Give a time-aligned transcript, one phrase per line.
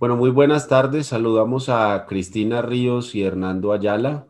[0.00, 1.08] Bueno, muy buenas tardes.
[1.08, 4.26] Saludamos a Cristina Ríos y Hernando Ayala.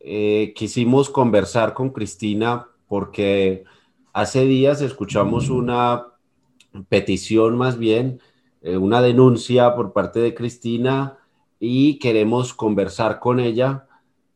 [0.00, 3.62] Eh, quisimos conversar con Cristina porque
[4.12, 6.08] hace días escuchamos una
[6.88, 8.20] petición más bien,
[8.60, 11.16] eh, una denuncia por parte de Cristina
[11.60, 13.86] y queremos conversar con ella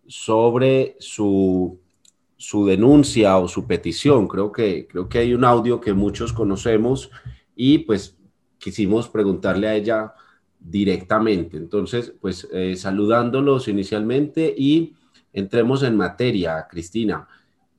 [0.07, 1.81] sobre su,
[2.37, 4.29] su denuncia o su petición.
[4.29, 7.11] Creo que, creo que hay un audio que muchos conocemos
[7.57, 8.17] y pues
[8.61, 10.15] quisimos preguntarle a ella
[10.69, 11.57] directamente.
[11.57, 14.95] Entonces, pues eh, saludándolos inicialmente y
[15.33, 17.27] entremos en materia, Cristina.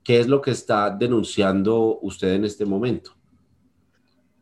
[0.03, 3.11] ¿Qué es lo que está denunciando usted en este momento?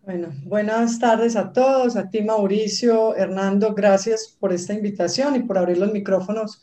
[0.04, 5.58] Bueno, buenas tardes a todos, a ti Mauricio, Hernando, gracias por esta invitación y por
[5.58, 6.62] abrir los micrófonos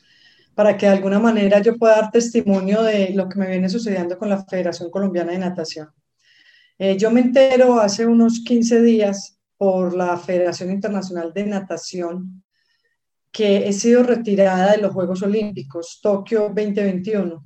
[0.54, 4.16] para que de alguna manera yo pueda dar testimonio de lo que me viene sucediendo
[4.16, 5.88] con la Federación Colombiana de Natación.
[6.78, 12.42] Eh, yo me entero hace unos 15 días por la Federación Internacional de Natación
[13.30, 17.44] que he sido retirada de los Juegos Olímpicos Tokio 2021,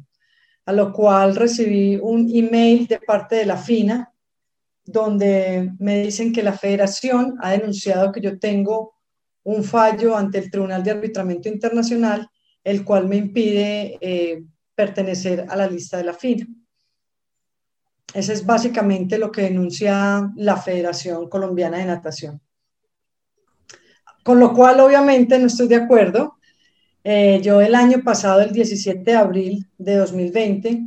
[0.64, 4.14] a lo cual recibí un email de parte de la FINA
[4.82, 8.94] donde me dicen que la federación ha denunciado que yo tengo
[9.42, 12.30] un fallo ante el Tribunal de Arbitramiento Internacional,
[12.64, 14.42] el cual me impide eh,
[14.74, 16.46] pertenecer a la lista de la FINA.
[18.16, 22.40] Ese es básicamente lo que denuncia la Federación Colombiana de Natación.
[24.24, 26.38] Con lo cual, obviamente, no estoy de acuerdo.
[27.04, 30.86] Eh, yo el año pasado, el 17 de abril de 2020,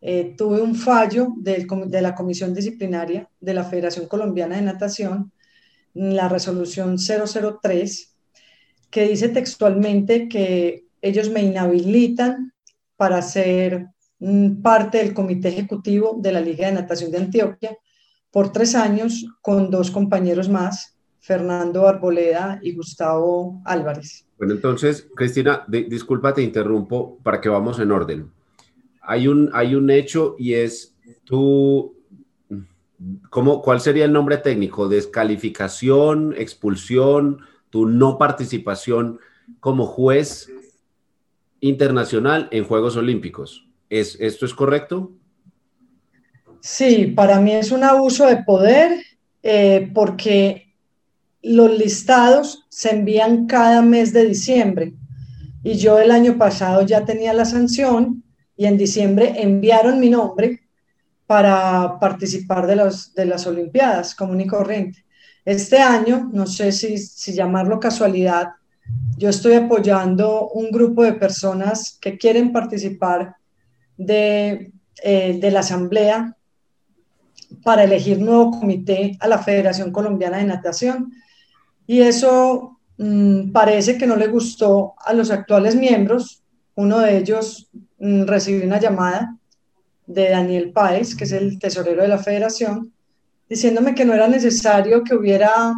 [0.00, 5.30] eh, tuve un fallo de la Comisión Disciplinaria de la Federación Colombiana de Natación,
[5.92, 8.16] la resolución 003,
[8.90, 12.52] que dice textualmente que ellos me inhabilitan
[12.96, 13.93] para ser
[14.62, 17.76] parte del comité ejecutivo de la Liga de Natación de Antioquia
[18.30, 24.26] por tres años con dos compañeros más, Fernando Arboleda y Gustavo Álvarez.
[24.36, 28.30] Bueno, entonces, Cristina, disculpa, te interrumpo para que vamos en orden.
[29.00, 31.94] Hay un, hay un hecho y es tú,
[33.30, 34.88] ¿cómo, ¿cuál sería el nombre técnico?
[34.88, 37.40] Descalificación, expulsión,
[37.70, 39.18] tu no participación
[39.60, 40.50] como juez
[41.60, 43.66] internacional en Juegos Olímpicos.
[43.90, 45.12] ¿Es, ¿Esto es correcto?
[46.60, 48.92] Sí, para mí es un abuso de poder
[49.42, 50.72] eh, porque
[51.42, 54.94] los listados se envían cada mes de diciembre
[55.62, 58.22] y yo el año pasado ya tenía la sanción
[58.56, 60.62] y en diciembre enviaron mi nombre
[61.26, 65.04] para participar de, de las Olimpiadas común y corriente.
[65.44, 68.52] Este año, no sé si, si llamarlo casualidad,
[69.16, 73.36] yo estoy apoyando un grupo de personas que quieren participar
[73.96, 74.72] de,
[75.02, 76.36] eh, de la Asamblea
[77.62, 81.12] para elegir nuevo comité a la Federación Colombiana de Natación.
[81.86, 86.42] Y eso mm, parece que no le gustó a los actuales miembros.
[86.74, 89.36] Uno de ellos mm, recibió una llamada
[90.06, 92.92] de Daniel Páez, que es el tesorero de la federación,
[93.48, 95.74] diciéndome que no era necesario que hubiera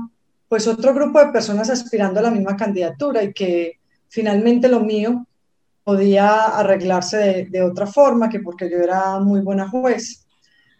[0.48, 5.26] pues otro grupo de personas aspirando a la misma candidatura y que finalmente lo mío
[5.86, 10.26] podía arreglarse de, otra forma, que porque yo era muy buena juez.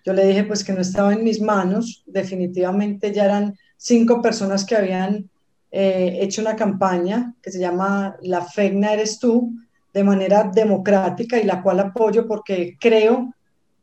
[0.05, 4.65] Yo le dije pues que no estaba en mis manos, definitivamente ya eran cinco personas
[4.65, 5.31] que habían
[5.71, 9.55] eh, hecho una campaña que se llama La FEGNA eres tú,
[9.95, 13.33] de manera democrática y la cual apoyo porque creo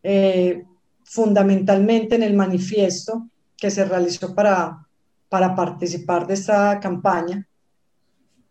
[0.04, 0.66] eh,
[1.06, 4.86] fundamentalmente en el manifiesto que se realizó para,
[5.30, 7.48] para participar de esta campaña.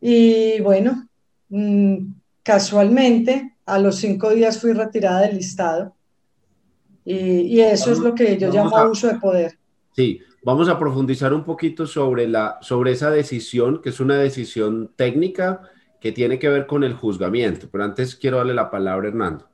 [0.01, 1.07] Y bueno,
[1.51, 5.95] mm, casualmente, a los cinco días fui retirada del listado.
[7.05, 9.59] Y, eso es lo que yo llamo abuso de poder.
[9.95, 14.93] Sí, vamos a profundizar un poquito sobre, la, sobre esa decisión, que es una decisión
[14.95, 15.63] técnica
[16.01, 17.69] que tiene que ver con el juzgamiento.
[17.71, 19.49] Pero antes quiero darle la palabra a Hernando.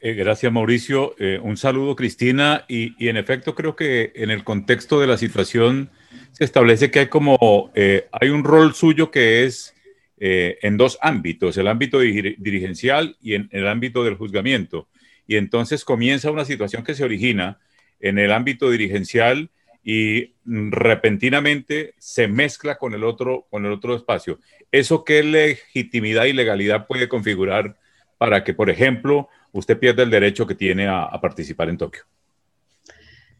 [0.00, 1.14] Eh, gracias, Mauricio.
[1.18, 2.64] Eh, un saludo, Cristina.
[2.68, 5.90] Y, y, en efecto, creo que en el contexto de la situación
[6.32, 9.74] se establece que hay como, eh, hay un rol suyo que es
[10.18, 14.88] eh, en dos ámbitos, el ámbito dirigencial y en, el ámbito del juzgamiento.
[15.26, 17.58] Y entonces comienza una situación que se origina
[18.00, 19.50] en el ámbito dirigencial
[19.84, 24.40] y repentinamente se mezcla con el otro, con el otro espacio.
[24.72, 27.76] ¿Eso qué legitimidad y legalidad puede configurar
[28.18, 32.02] para que, por ejemplo, usted pierda el derecho que tiene a, participar en Tokio?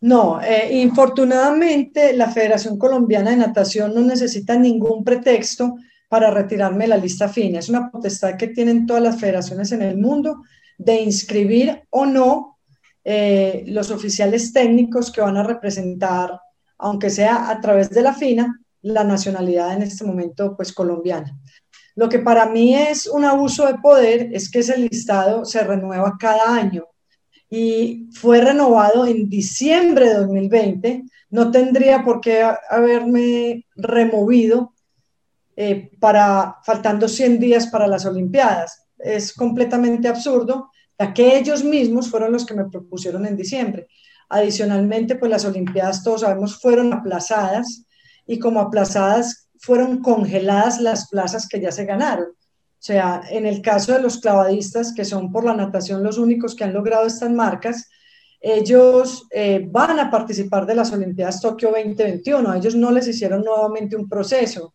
[0.01, 5.77] No, eh, infortunadamente la Federación Colombiana de Natación no necesita ningún pretexto
[6.09, 7.59] para retirarme de la lista fina.
[7.59, 10.43] Es una potestad que tienen todas las federaciones en el mundo
[10.79, 12.59] de inscribir o no
[13.05, 16.41] eh, los oficiales técnicos que van a representar,
[16.79, 21.37] aunque sea a través de la FINA, la nacionalidad en este momento pues colombiana.
[21.97, 26.17] Lo que para mí es un abuso de poder es que ese listado se renueva
[26.21, 26.85] cada año
[27.49, 31.05] y fue renovado en diciembre de 2020.
[31.31, 34.75] No tendría por qué haberme removido
[35.59, 38.89] eh, para faltando 100 días para las Olimpiadas.
[38.99, 43.89] Es completamente absurdo, ya que ellos mismos fueron los que me propusieron en diciembre.
[44.29, 47.87] Adicionalmente, pues las Olimpiadas, todos sabemos, fueron aplazadas
[48.27, 52.27] y como aplazadas fueron congeladas las plazas que ya se ganaron.
[52.29, 56.55] O sea, en el caso de los clavadistas, que son por la natación los únicos
[56.55, 57.89] que han logrado estas marcas,
[58.41, 62.51] ellos eh, van a participar de las Olimpiadas Tokio 2021.
[62.51, 64.75] A ellos no les hicieron nuevamente un proceso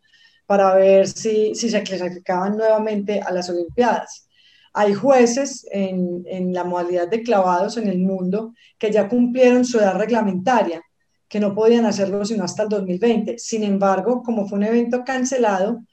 [0.51, 4.27] para ver si, si se clasificaban nuevamente a las Olimpiadas.
[4.73, 9.79] Hay jueces en, en la modalidad de clavados en el mundo que ya cumplieron su
[9.79, 10.81] edad reglamentaria,
[11.29, 13.39] que no podían hacerlo sino hasta el 2020.
[13.39, 15.85] Sin embargo, como fue un evento cancelado,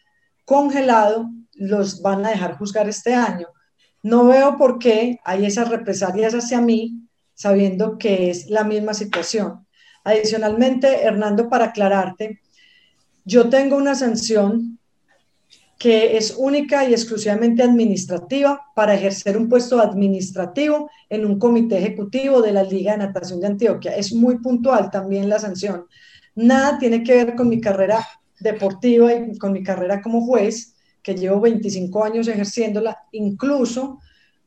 [0.44, 3.46] congelado, los van a dejar juzgar este año.
[4.02, 9.68] No veo por qué hay esas represalias hacia mí, sabiendo que es la misma situación.
[10.02, 12.40] Adicionalmente, Hernando, para aclararte,
[13.28, 14.78] yo tengo una sanción
[15.78, 22.40] que es única y exclusivamente administrativa para ejercer un puesto administrativo en un comité ejecutivo
[22.40, 23.94] de la Liga de Natación de Antioquia.
[23.94, 25.84] Es muy puntual también la sanción.
[26.34, 28.04] Nada tiene que ver con mi carrera
[28.40, 34.00] deportiva y con mi carrera como juez, que llevo 25 años ejerciéndola, incluso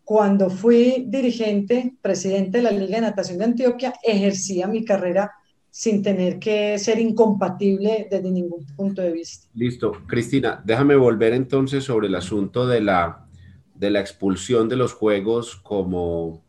[0.04, 5.32] cuando fui dirigente, presidente de la Liga de Natación de Antioquia, ejercía mi carrera
[5.72, 9.48] sin tener que ser incompatible desde ningún punto de vista.
[9.56, 9.94] Listo.
[10.06, 13.26] Cristina, déjame volver entonces sobre el asunto de la,
[13.74, 16.44] de la expulsión de los juegos como,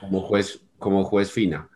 [0.00, 1.70] como, juez, como juez fina.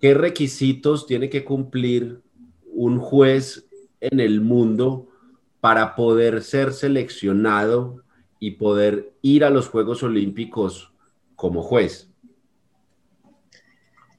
[0.00, 2.20] ¿Qué requisitos tiene que cumplir
[2.66, 3.68] un juez
[4.00, 5.08] en el mundo
[5.60, 8.02] para poder ser seleccionado
[8.40, 10.92] y poder ir a los Juegos Olímpicos
[11.36, 12.10] como juez?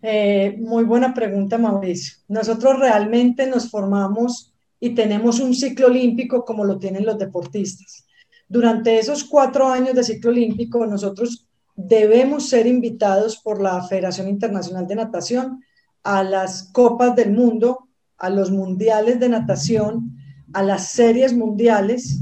[0.08, 2.18] Eh, muy buena pregunta, Mauricio.
[2.28, 8.06] Nosotros realmente nos formamos y tenemos un ciclo olímpico como lo tienen los deportistas.
[8.48, 14.86] Durante esos cuatro años de ciclo olímpico, nosotros debemos ser invitados por la Federación Internacional
[14.86, 15.64] de Natación
[16.04, 17.88] a las Copas del Mundo,
[18.20, 20.16] a los Mundiales de Natación,
[20.54, 22.20] a las series mundiales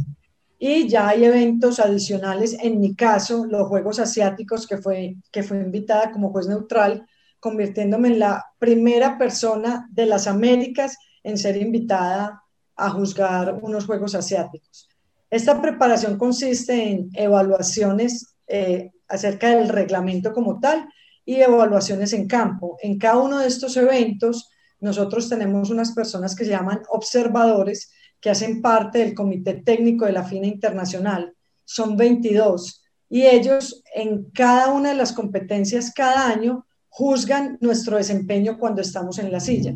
[0.58, 2.56] y ya hay eventos adicionales.
[2.62, 7.06] En mi caso, los Juegos Asiáticos, que fue, que fue invitada como juez neutral,
[7.44, 12.42] convirtiéndome en la primera persona de las Américas en ser invitada
[12.78, 14.88] a juzgar unos Juegos Asiáticos.
[15.30, 20.88] Esta preparación consiste en evaluaciones eh, acerca del reglamento como tal
[21.26, 22.78] y evaluaciones en campo.
[22.82, 24.50] En cada uno de estos eventos,
[24.80, 27.92] nosotros tenemos unas personas que se llaman observadores
[28.22, 31.36] que hacen parte del Comité Técnico de la FINA Internacional.
[31.66, 38.60] Son 22 y ellos en cada una de las competencias cada año juzgan nuestro desempeño
[38.60, 39.74] cuando estamos en la silla.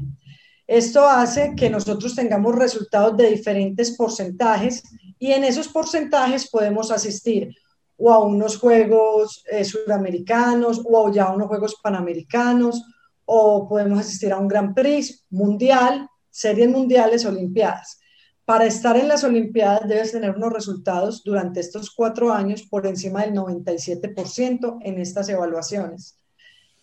[0.68, 4.84] Esto hace que nosotros tengamos resultados de diferentes porcentajes
[5.18, 7.56] y en esos porcentajes podemos asistir
[7.98, 12.84] o a unos juegos eh, suramericanos o ya a unos juegos panamericanos
[13.26, 18.00] o podemos asistir a un Gran Prix mundial, series mundiales, olimpiadas.
[18.46, 23.26] Para estar en las Olimpiadas debes tener unos resultados durante estos cuatro años por encima
[23.26, 26.18] del 97% en estas evaluaciones.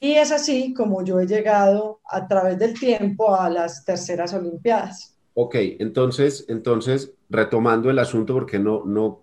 [0.05, 5.17] Y es así como yo he llegado a través del tiempo a las terceras Olimpiadas.
[5.33, 9.23] Ok, entonces, entonces retomando el asunto, porque no, no,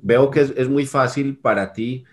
[0.00, 2.04] veo que es, muy fácil para ti,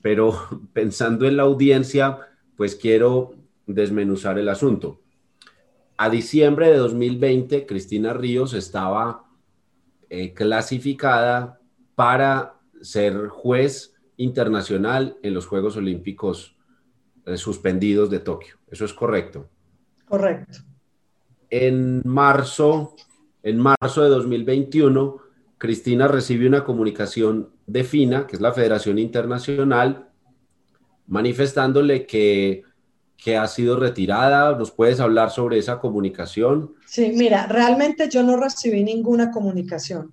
[0.00, 0.32] pero
[0.72, 2.20] pensando en la audiencia,
[2.56, 3.34] pues quiero
[3.66, 5.02] desmenuzar el asunto.
[5.98, 9.26] A diciembre de 2020, Cristina Ríos estaba
[10.08, 11.60] eh, clasificada
[11.96, 16.61] para ser juez internacional en los Juegos Olímpicos eh,
[17.36, 18.56] suspendidos de Tokio.
[18.70, 19.48] ¿Eso es correcto?
[20.06, 20.58] Correcto.
[21.50, 22.96] En marzo,
[23.42, 25.18] en marzo de 2021,
[25.58, 30.08] Cristina recibe una comunicación de FINA, que es la Federación Internacional,
[31.06, 32.64] manifestándole que,
[33.16, 34.56] que ha sido retirada.
[34.56, 36.74] ¿Nos puedes hablar sobre esa comunicación?
[36.86, 40.10] Sí, mira, realmente yo no recibí ninguna comunicación.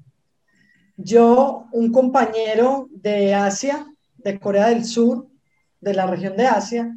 [0.97, 3.87] Yo, un compañero de Asia,
[4.17, 5.27] de Corea del Sur,
[5.81, 6.93] de la región de Asia,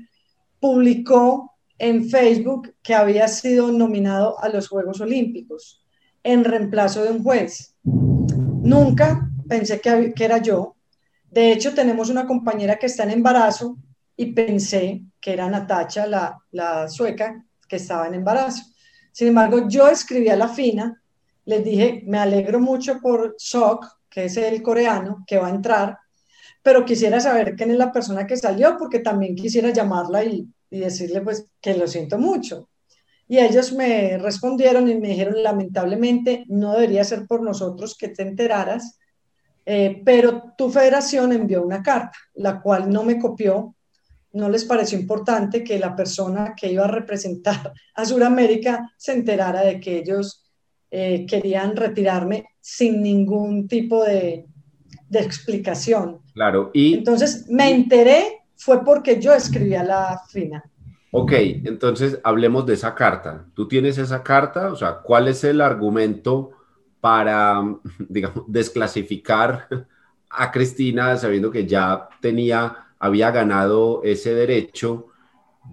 [0.60, 5.84] publicó en Facebook que había sido nominado a los Juegos Olímpicos
[6.22, 7.74] en reemplazo de un juez.
[7.82, 10.76] Nunca pensé que, era yo.
[11.30, 13.76] De hecho, tenemos una compañera que está en embarazo
[14.16, 18.62] y pensé que era Natacha, la, la sueca, que estaba en embarazo.
[19.10, 21.02] Sin embargo, yo escribí a la FINA
[21.44, 25.98] les dije, me alegro mucho por Sok, que es el coreano, que va a entrar,
[26.62, 30.78] pero quisiera saber quién es la persona que salió, porque también quisiera llamarla y, y
[30.78, 32.68] decirle pues que lo siento mucho.
[33.28, 38.22] Y ellos me respondieron y me dijeron, lamentablemente, no debería ser por nosotros que te
[38.22, 38.98] enteraras,
[39.64, 43.76] eh, pero tu federación envió una carta, la cual no me copió,
[44.32, 49.62] no les pareció importante que la persona que iba a representar a Sudamérica se enterara
[49.62, 50.44] de que ellos
[50.90, 54.46] eh, querían retirarme sin ningún tipo de,
[55.12, 56.20] de, explicación.
[56.34, 56.94] Claro, y...
[56.94, 60.62] Entonces me enteré fue porque yo escribí a la FINA.
[61.10, 61.32] Ok,
[61.64, 63.44] entonces hablemos de esa carta.
[63.54, 64.72] ¿Tú tienes esa carta?
[64.72, 66.52] O sea, ¿cuál es el argumento
[67.00, 67.60] para,
[68.08, 69.68] digamos, desclasificar
[70.30, 75.08] a Cristina sabiendo que ya tenía, había ganado ese derecho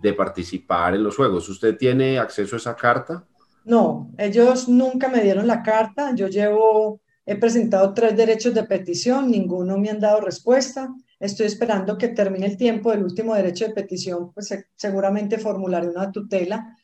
[0.01, 1.47] de participar en los juegos?
[1.47, 3.23] ¿Usted tiene acceso a esa carta?
[3.63, 6.13] No, ellos nunca me dieron la carta.
[6.15, 10.89] Yo llevo, he presentado tres derechos de petición, ninguno me han dado respuesta.
[11.19, 16.11] Estoy esperando que termine el tiempo del último derecho de petición, pues seguramente formularé una
[16.11, 16.75] tutela.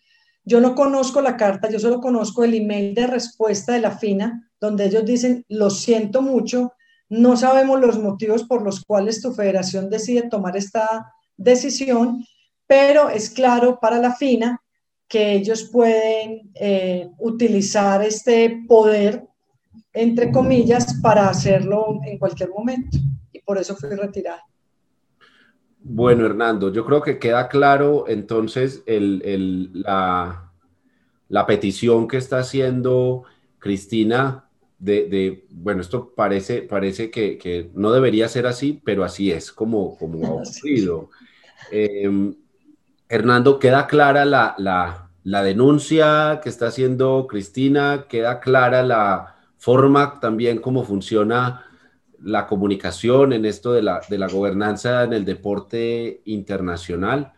[0.44, 4.52] Yo no conozco la carta, yo solo conozco el email de respuesta de la FINA,
[4.60, 6.74] donde ellos dicen, lo siento mucho,
[7.10, 12.24] no sabemos los motivos por los cuales tu federación decide tomar esta decisión,
[12.68, 14.62] pero es claro para la FINA
[15.08, 19.24] que ellos pueden eh, utilizar este poder,
[19.96, 22.98] entre comillas, para hacerlo en cualquier momento
[23.46, 24.44] por eso fui retirada.
[25.80, 30.52] Bueno, Hernando, yo creo que queda claro entonces la,
[31.48, 33.24] petición que está haciendo
[33.60, 34.50] Cristina
[34.80, 40.26] de, bueno, esto parece, parece que, no debería ser así, pero así es como, como
[40.26, 41.10] ha ocurrido.
[41.72, 42.36] Em,
[43.08, 44.56] Hernando, queda clara la,
[45.24, 49.35] la denuncia que está haciendo Cristina, queda clara la
[49.66, 51.66] forma también cómo funciona
[52.22, 57.34] la comunicación en esto de la, de la gobernanza en el deporte internacional?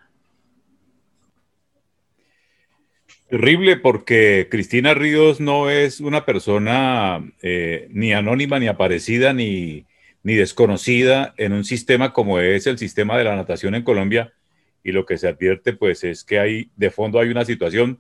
[3.29, 9.85] Terrible porque Cristina Ríos no es una persona eh, ni anónima, ni aparecida, ni,
[10.21, 14.33] ni desconocida en un sistema como es el sistema de la natación en Colombia.
[14.83, 17.99] Y lo que se advierte, pues, es que hay, de fondo hay una situación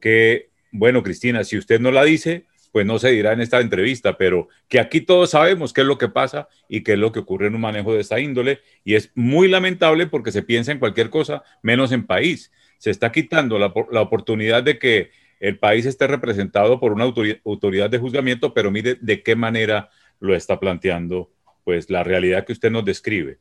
[0.00, 4.18] que, bueno, Cristina, si usted no la dice, pues no se dirá en esta entrevista,
[4.18, 7.20] pero que aquí todos sabemos qué es lo que pasa y qué es lo que
[7.20, 10.78] ocurre en un manejo de esta índole y es muy lamentable porque se piensa en
[10.78, 12.52] cualquier cosa menos en país.
[12.76, 17.96] Se está quitando la, oportunidad de que el país esté representado por una autoridad, de
[17.96, 19.88] juzgamiento, pero mire de qué manera
[20.20, 21.32] lo está planteando
[21.64, 23.38] pues la realidad que usted nos describe.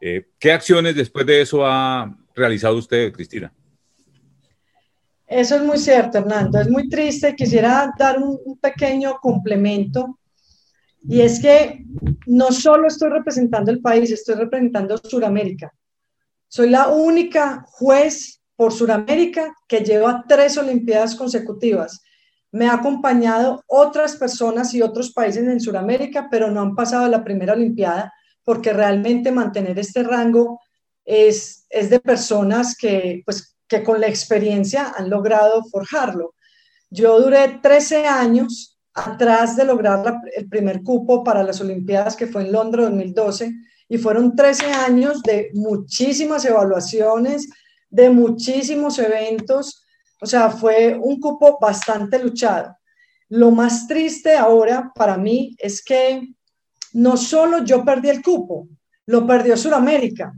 [0.00, 3.52] Eh, ¿Qué acciones después de eso ha realizado usted, Cristina?
[5.30, 6.58] Eso es muy cierto, Hernando.
[6.58, 7.36] Es muy triste.
[7.36, 10.18] Quisiera dar un, pequeño complemento.
[11.08, 11.84] Y es que
[12.26, 15.72] no solo estoy representando el país, estoy representando Sudamérica.
[16.48, 22.00] Soy la única juez por Sudamérica que lleva tres Olimpiadas consecutivas.
[22.50, 27.22] Me ha acompañado otras personas y otros países en Sudamérica, pero no han pasado la
[27.22, 30.60] primera Olimpiada porque realmente mantener este rango
[31.04, 36.34] es, es de personas que, pues, que con la experiencia han logrado forjarlo.
[36.90, 40.02] Yo duré 13 años atrás de lograr
[40.36, 43.54] el primer cupo para las Olimpiadas, que fue en Londres 2012,
[43.88, 47.48] y fueron 13 años de muchísimas evaluaciones,
[47.88, 49.84] de muchísimos eventos,
[50.20, 52.76] o sea, fue un cupo bastante luchado.
[53.28, 56.28] Lo más triste ahora para mí es que
[56.92, 58.66] no solo yo perdí el cupo,
[59.06, 60.32] lo perdió Sudamérica,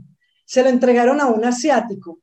[0.45, 2.19] se lo entregaron a un asiático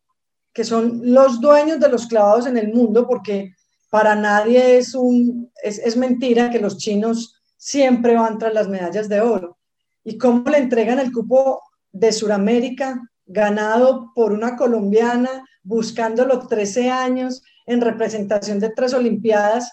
[0.52, 3.54] que son los dueños de los clavados en el mundo, porque
[3.88, 9.20] para nadie es, un, es, mentira que los chinos siempre van tras las medallas de
[9.20, 9.58] oro.
[10.04, 16.90] ¿Y cómo le entregan el cupo de Sudamérica ganado por una colombiana, buscando los 13
[16.90, 19.72] años en representación de tres Olimpiadas,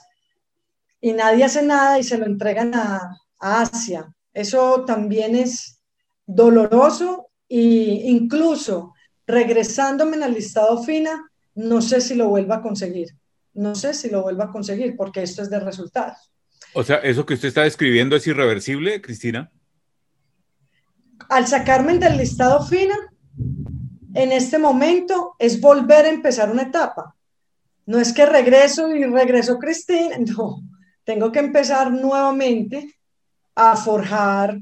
[1.00, 4.12] y nadie hace nada y se lo entregan a, a Asia?
[4.34, 5.80] Eso también es
[6.26, 8.94] doloroso e incluso
[9.28, 13.16] regresándome en el listado FINA, no sé si lo vuelva a conseguir.
[13.54, 16.32] No sé si lo vuelva a conseguir porque esto es de resultados.
[16.74, 19.52] O sea, ¿eso que usted está describiendo es irreversible, Cristina?
[21.30, 22.96] Al sacarme del listado FINA,
[24.14, 27.16] en este momento es volver a empezar una etapa.
[27.86, 30.62] No es que regreso y regreso Cristina, no.
[31.04, 33.00] Tengo que empezar nuevamente
[33.56, 34.60] a forjar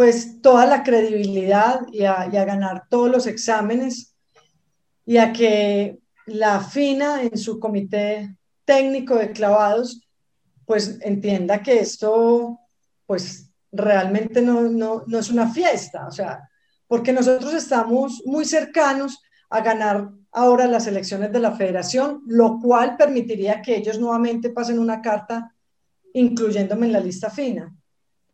[0.00, 4.16] pues toda la credibilidad y a, ganar todos los exámenes
[5.04, 10.00] y a que la FINA en su comité técnico de clavados
[10.64, 12.58] pues entienda que esto,
[13.04, 16.48] pues realmente no, no, no es una fiesta, o sea,
[16.86, 22.96] porque nosotros estamos muy cercanos a ganar ahora las elecciones de la federación, lo cual
[22.96, 25.54] permitiría que ellos nuevamente pasen una carta
[26.14, 27.70] incluyéndome en la lista fina.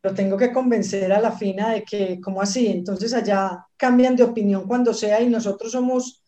[0.06, 2.68] Pero tengo que convencer a la fina de que, ¿cómo así?
[2.68, 6.22] Entonces allá cambian de opinión cuando sea y nosotros somos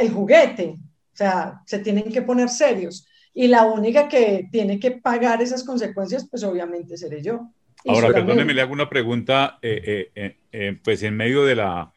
[0.00, 0.78] el juguete.
[0.78, 3.06] O sea, se tienen que poner serios.
[3.34, 7.50] Y la única que tiene que pagar esas consecuencias, pues obviamente seré yo.
[7.86, 11.92] Ahora, perdóneme, le hago una pregunta, eh, eh, eh, pues en medio de la,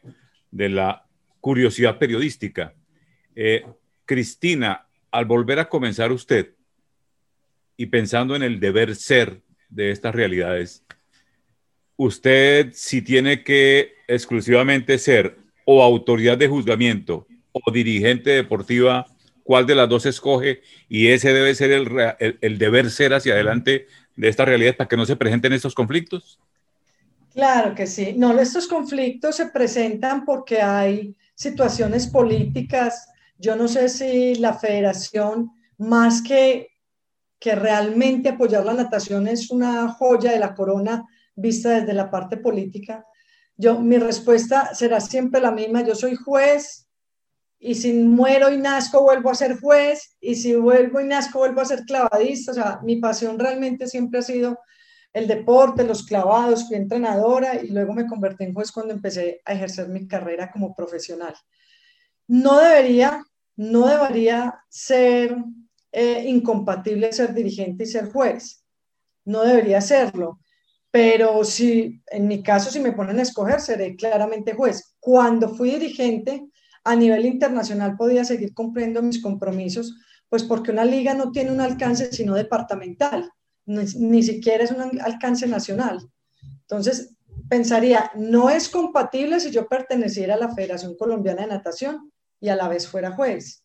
[0.50, 1.06] de la
[1.40, 2.74] curiosidad periodística.
[4.04, 6.52] Cristina, al volver a comenzar usted
[7.78, 10.82] y pensando en el deber ser de estas realidades,
[11.96, 19.06] usted si tiene que exclusivamente ser o autoridad de juzgamiento o dirigente deportiva,
[19.42, 20.62] ¿cuál de las dos escoge?
[20.88, 25.06] Y ese debe ser el, deber ser hacia adelante de esta realidad para que no
[25.06, 26.38] se presenten estos conflictos.
[27.32, 28.14] Claro que sí.
[28.16, 33.08] No, estos conflictos se presentan porque hay situaciones políticas.
[33.38, 36.70] Yo no sé si la federación, más que,
[37.38, 42.36] que realmente apoyar la natación, es una joya de la corona vista desde la parte
[42.36, 43.06] política.
[43.56, 45.82] Yo, mi respuesta será siempre la misma.
[45.82, 46.88] Yo soy juez
[47.58, 51.60] y si muero y nazco vuelvo a ser juez, y si vuelvo y nazco vuelvo
[51.60, 52.52] a ser clavadista.
[52.52, 54.58] O sea, mi pasión realmente siempre ha sido
[55.12, 59.54] el deporte, los clavados, fui entrenadora y luego me convertí en juez cuando empecé a
[59.54, 61.34] ejercer mi carrera como profesional.
[62.28, 63.24] No debería,
[63.56, 65.36] no debería ser
[65.92, 68.62] eh, incompatible ser dirigente y ser juez.
[69.24, 70.40] No debería serlo.
[70.90, 74.96] Pero si, en mi caso, si me ponen a escoger, seré claramente juez.
[75.00, 76.48] Cuando fui dirigente,
[76.84, 79.96] a nivel internacional podía seguir cumpliendo mis compromisos,
[80.28, 83.30] pues porque una liga no tiene un alcance sino departamental,
[83.66, 85.98] ni, siquiera es un alcance nacional.
[86.60, 87.14] Entonces,
[87.48, 92.56] pensaría, no es compatible si yo perteneciera a la Federación Colombiana de Natación y a
[92.56, 93.64] la vez fuera juez.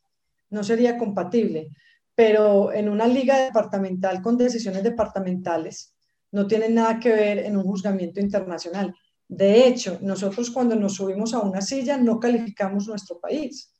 [0.50, 1.70] No sería compatible.
[2.16, 5.91] Pero en una liga departamental con decisiones departamentales
[6.32, 8.96] no tiene nada que ver en un juzgamiento internacional.
[9.28, 13.74] De hecho, nosotros cuando nos subimos a una silla no calificamos nuestro país.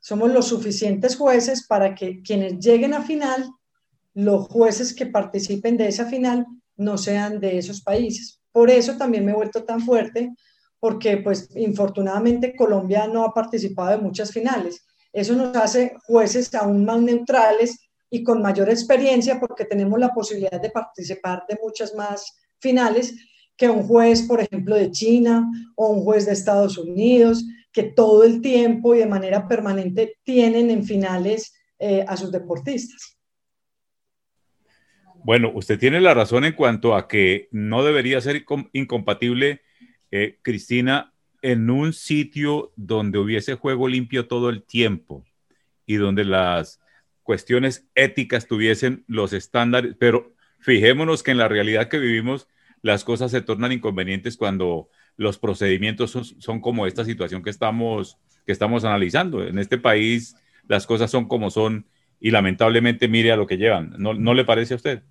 [0.00, 3.50] Somos los suficientes jueces para que quienes lleguen a final,
[4.14, 6.46] los jueces que participen de esa final
[6.76, 8.40] no sean de esos países.
[8.52, 10.32] Por eso también me he vuelto tan fuerte,
[10.78, 14.86] porque pues infortunadamente Colombia no ha participado de muchas finales.
[15.12, 17.85] Eso nos hace jueces aún más neutrales
[18.16, 23.14] y con mayor experiencia porque tenemos la posibilidad de participar de muchas más finales
[23.56, 28.24] que un juez, por ejemplo, de China o un juez de Estados Unidos, que todo
[28.24, 33.18] el tiempo y de manera permanente tienen en finales eh, a sus deportistas.
[35.22, 39.60] Bueno, usted tiene la razón en cuanto a que no debería ser incompatible,
[40.10, 45.24] eh, Cristina, en un sitio donde hubiese juego limpio todo el tiempo
[45.84, 46.80] y donde las
[47.26, 52.48] cuestiones éticas tuviesen los estándares, pero fijémonos que en la realidad que vivimos,
[52.82, 58.52] las cosas se tornan inconvenientes cuando los procedimientos son, como esta situación que estamos, que
[58.52, 59.42] estamos analizando.
[59.42, 60.36] En este país
[60.68, 61.86] las cosas son como son
[62.20, 63.94] y lamentablemente mire a lo que llevan.
[63.98, 65.02] ¿No, ¿No le parece a usted?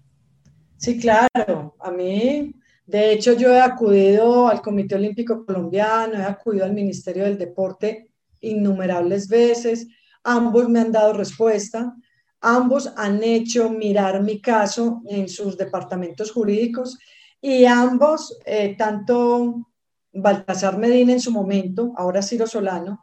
[0.77, 1.75] Sí, claro.
[1.81, 2.53] A mí,
[2.85, 8.09] de hecho, yo he acudido al Comité Olímpico Colombiano, he acudido al Ministerio del Deporte
[8.39, 9.87] innumerables veces.
[10.23, 11.93] Ambos me han dado respuesta.
[12.41, 16.97] Ambos han hecho mirar mi caso en sus departamentos jurídicos
[17.41, 19.67] y ambos, eh, tanto
[20.13, 23.01] Baltasar Medina en su momento, ahora Ciro Solano,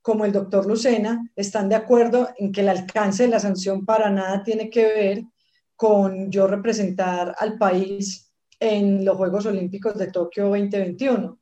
[0.00, 4.10] como el doctor Lucena, están de acuerdo en que el alcance de la sanción para
[4.10, 5.24] nada tiene que ver
[5.76, 11.38] con yo representar al país en los Juegos Olímpicos de Tokio 2021.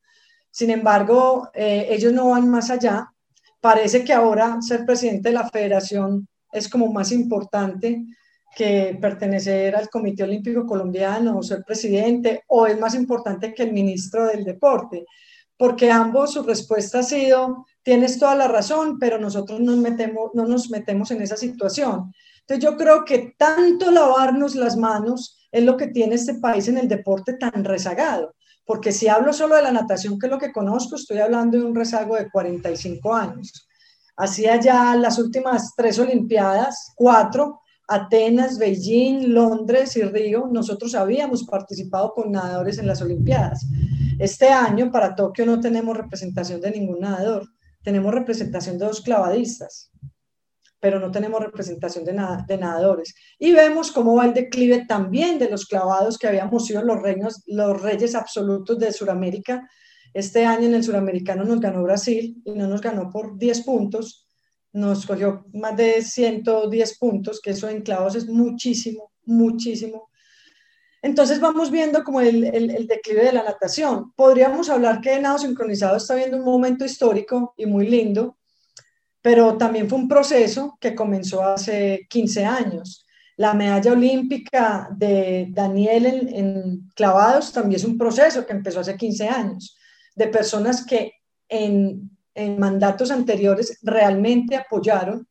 [0.51, 3.13] Sin embargo, eh, ellos no van más allá.
[3.61, 8.05] Parece que ahora ser presidente de la federación es como más importante
[8.55, 13.73] que pertenecer al Comité Olímpico Colombiano o ser presidente, o es más importante que el
[13.73, 15.07] ministro del Deporte,
[15.57, 20.45] porque ambos su respuesta ha sido, tienes toda la razón, pero nosotros nos metemos, no
[20.45, 22.13] nos metemos en esa situación.
[22.41, 26.79] Entonces yo creo que tanto lavarnos las manos es lo que tiene este país en
[26.79, 28.35] el deporte tan rezagado,
[28.65, 31.65] porque si hablo solo de la natación, que es lo que conozco, estoy hablando de
[31.65, 33.69] un rezago de 45 años.
[34.17, 42.13] Hacía ya las últimas tres Olimpiadas, cuatro, Atenas, Beijing, Londres y Río, nosotros habíamos participado
[42.15, 43.67] con nadadores en las Olimpiadas.
[44.19, 47.49] Este año para Tokio no tenemos representación de ningún nadador,
[47.83, 49.91] tenemos representación de dos clavadistas.
[50.81, 53.15] pero no tenemos representación de, nadadores.
[53.39, 56.99] Y vemos cómo va el declive también de los clavados que habíamos sido los,
[57.47, 59.69] los reyes absolutos de Sudamérica.
[60.15, 64.27] Este año en el suramericano nos ganó Brasil y no nos ganó por 10 puntos,
[64.73, 70.11] nos cogió más de 110 puntos, que eso en clavos es muchísimo, muchísimo.
[71.03, 74.13] Entonces vamos viendo como el, el, declive de la natación.
[74.15, 78.37] Podríamos hablar que el nado sincronizado está viendo un momento histórico y muy lindo,
[79.21, 83.05] pero también fue un proceso que comenzó hace 15 años.
[83.37, 89.29] La medalla olímpica de Daniel en, clavados también es un proceso que empezó hace 15
[89.29, 89.77] años,
[90.15, 91.13] de personas que
[91.49, 95.27] en, en mandatos anteriores realmente apoyaron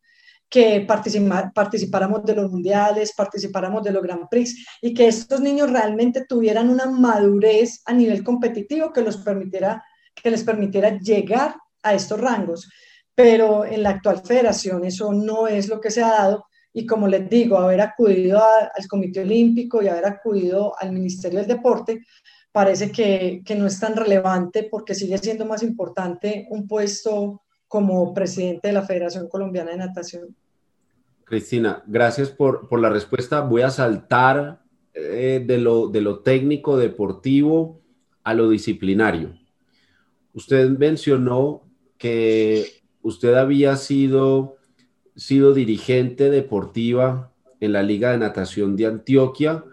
[0.52, 6.26] que participáramos de los mundiales, participáramos de los Grand Prix y que estos niños realmente
[6.28, 9.82] tuvieran una madurez a nivel competitivo que, los permitiera,
[10.14, 12.70] que les permitiera llegar a estos rangos.
[13.16, 17.08] Pero en la actual federación eso no es lo que se ha dado y como
[17.08, 22.02] les digo, haber acudido al Comité Olímpico y haber acudido al Ministerio del Deporte
[22.52, 28.14] parece que, que no es tan relevante porque sigue siendo más importante un puesto como
[28.14, 30.36] presidente de la Federación Colombiana de Natación.
[31.24, 33.40] Cristina, gracias por, por la respuesta.
[33.40, 34.62] Voy a saltar
[34.94, 37.80] eh, de, lo, de lo técnico deportivo
[38.24, 39.34] a lo disciplinario.
[40.34, 41.64] Usted mencionó
[41.98, 42.66] que
[43.02, 44.58] usted había sido,
[45.16, 49.64] sido dirigente deportiva en la Liga de Natación de Antioquia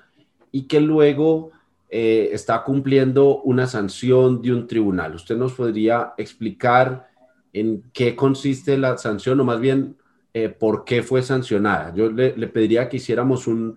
[0.53, 1.51] y que luego
[1.89, 5.15] eh, está cumpliendo una sanción de un tribunal.
[5.15, 7.09] ¿Usted nos podría explicar
[7.53, 9.97] en qué consiste la sanción o más bien
[10.35, 11.93] eh, por qué fue sancionada.
[11.95, 13.77] Yo le, pediría que hiciéramos un,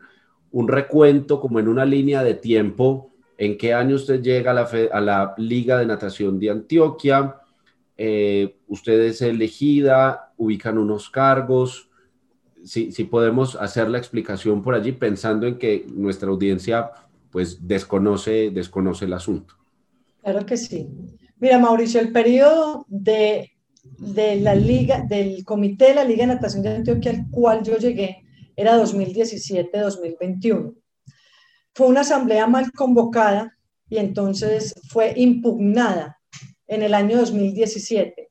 [0.68, 5.80] recuento como en una línea de tiempo, en qué año usted llega a la, Liga
[5.80, 7.38] de Natación de Antioquia,
[7.98, 11.90] eh, usted es elegida, ubican unos cargos,
[12.64, 16.92] si, si, podemos hacer la explicación por allí pensando en que nuestra audiencia
[17.32, 19.56] pues desconoce, desconoce el asunto.
[20.22, 20.88] Claro que sí.
[21.40, 23.52] Mira, Mauricio, el periodo de
[23.84, 27.78] de la liga, del comité de la Liga de Natación de Antioquia al cual yo
[27.78, 28.24] llegué
[28.56, 30.76] era 2017-2021.
[31.74, 33.58] Fue una asamblea mal convocada
[33.90, 36.20] y entonces fue impugnada
[36.68, 38.30] en el año 2017.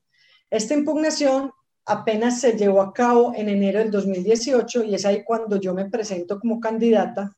[0.49, 1.51] Esta impugnación
[1.85, 5.89] apenas se llevó a cabo en enero del 2018 y es ahí cuando yo me
[5.89, 7.35] presento como candidata,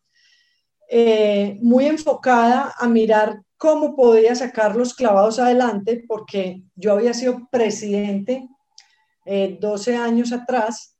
[0.89, 7.48] eh, muy enfocada a mirar cómo podía sacar los clavados adelante, porque yo había sido
[7.52, 8.48] presidente
[9.26, 10.93] 12 eh, años atrás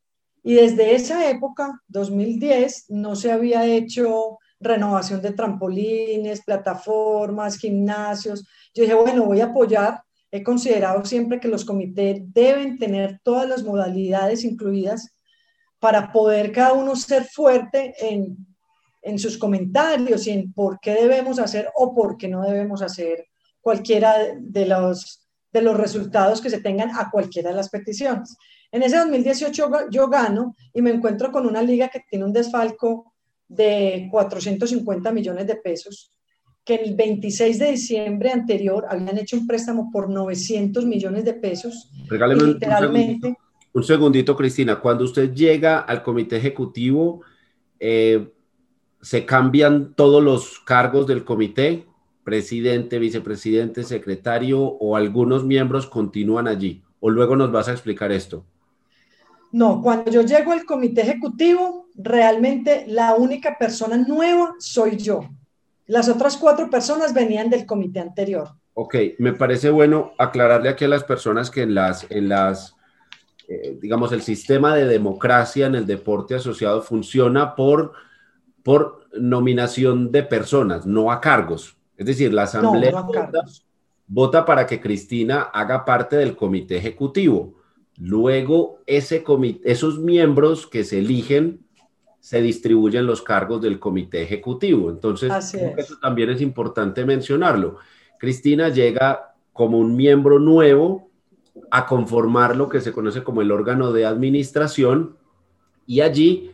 [0.44, 8.46] y desde esa época, 2010, no se había hecho renovación de trampolines, plataformas, gimnasios.
[8.74, 10.04] Yo dije, bueno, voy a apoyar.
[10.32, 15.16] He considerado siempre que los comités deben tener todas las modalidades incluidas
[15.80, 18.36] para poder cada uno ser fuerte en
[19.04, 23.28] en sus comentarios y en por qué debemos hacer o por qué no debemos hacer
[23.62, 28.36] cualquiera de los, de los resultados que se tengan a cualquiera de las peticiones.
[28.72, 33.14] En ese 2018 yo gano y me encuentro con una liga que tiene un desfalco
[33.48, 36.12] de 450 millones de pesos,
[36.66, 41.92] que el 26 de diciembre anterior habían hecho un préstamo por 900 millones de pesos.
[42.08, 43.38] Regáleme literalmente...
[43.74, 44.80] Un segundito, Cristina.
[44.80, 47.22] Cuando usted llega al comité ejecutivo,
[47.80, 48.33] eh,
[49.04, 51.86] se cambian todos los cargos del comité,
[52.24, 56.82] presidente, vicepresidente, secretario o algunos miembros continúan allí.
[57.02, 58.46] O luego nos vas a explicar esto.
[59.52, 65.30] No, cuando yo llego al comité ejecutivo, realmente la única persona nueva soy yo.
[65.86, 68.52] Las otras cuatro personas venían del comité anterior.
[68.74, 72.74] Ok, me parece bueno aclararle aquí a las personas que en las, en las
[73.50, 77.92] eh, digamos, el sistema de democracia en el deporte asociado funciona por
[78.64, 81.78] por nominación de personas, no a cargos.
[81.98, 83.06] Es decir, la Asamblea
[84.08, 87.56] vota, para que Cristina haga parte del comité ejecutivo.
[87.98, 89.24] Luego, ese
[89.64, 91.60] esos miembros que se eligen
[92.20, 94.90] se distribuyen los cargos del comité ejecutivo.
[94.90, 95.32] Entonces,
[95.78, 97.78] eso también es importante mencionarlo.
[98.18, 101.12] Cristina llega como un miembro nuevo
[101.70, 105.18] a conformar lo que se conoce como el órgano de administración
[105.86, 106.52] y allí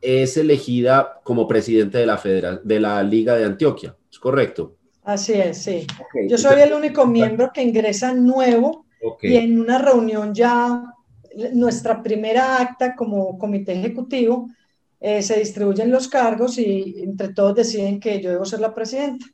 [0.00, 4.76] es elegida como presidente de la, de la Liga de Antioquia, ¿es correcto?
[5.04, 5.86] Así es, sí.
[6.28, 8.86] Yo soy el único miembro que ingresa nuevo
[9.22, 10.84] y en una reunión ya,
[11.54, 14.48] nuestra primera acta como comité ejecutivo,
[15.00, 19.24] eh, se distribuyen los cargos y entre todos deciden que yo debo ser la presidenta.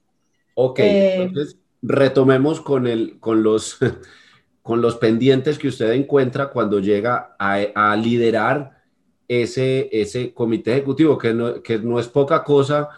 [0.55, 3.79] Ok, eh, entonces retomemos con, el, con los
[4.65, 8.79] con los pendientes que usted encuentra cuando llega a, liderar
[9.29, 12.89] ese, ese comité ejecutivo, que no, que no es poca cosa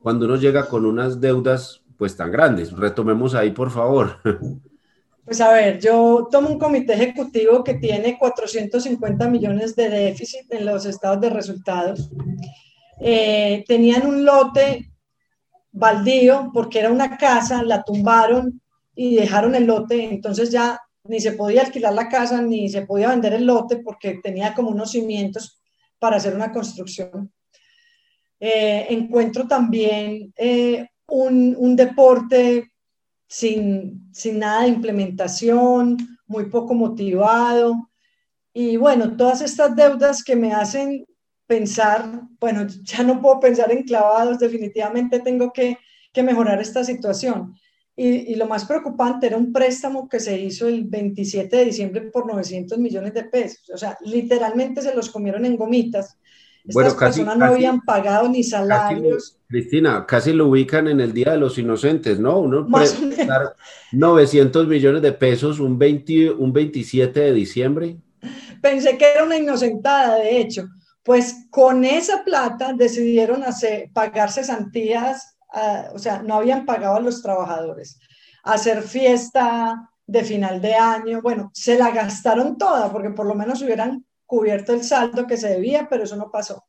[0.00, 2.72] cuando uno llega con unas deudas pues tan grandes.
[2.72, 4.18] Retomemos ahí, por favor.
[5.26, 10.64] Pues a ver, yo tomo un comité ejecutivo que tiene 450 millones de déficit en
[10.64, 12.08] los estados de resultados.
[13.00, 14.92] Eh, tenían un lote
[15.72, 18.60] baldío porque era una casa, la tumbaron
[18.94, 23.10] y dejaron el lote, entonces ya ni se podía alquilar la casa ni se podía
[23.10, 25.60] vender el lote porque tenía como unos cimientos
[25.98, 27.32] para hacer una construcción.
[28.38, 32.70] Eh, encuentro también eh, un, un, deporte
[33.26, 37.90] sin, sin nada de implementación, muy poco motivado.
[38.52, 41.06] Y bueno, todas estas deudas que me hacen
[41.46, 45.78] pensar, bueno, ya no puedo pensar en clavados, definitivamente tengo que,
[46.12, 47.54] que mejorar esta situación.
[47.98, 52.02] Y, y, lo más preocupante era un préstamo que se hizo el 27 de diciembre
[52.02, 53.70] por 900 millones de pesos.
[53.70, 56.18] O sea, literalmente se los comieron en gomitas
[56.68, 59.38] estas personas no habían pagado ni salarios.
[59.48, 62.40] Cristina, casi lo ubican en el Día de los Inocentes, ¿no?
[62.40, 62.98] Uno Más
[63.92, 67.96] 900 millones de pesos un, 20, un 27 de diciembre.
[68.60, 70.68] Pensé que era una inocentada, de hecho.
[71.04, 77.00] Pues con esa plata decidieron hacer, pagar cesantías, uh, o sea, no habían pagado a
[77.00, 77.98] los trabajadores,
[78.42, 81.20] hacer fiesta de final de año.
[81.22, 85.48] Bueno, se la gastaron toda, porque por lo menos hubieran cubierto el saldo que se
[85.48, 86.64] debía, pero eso no pasó.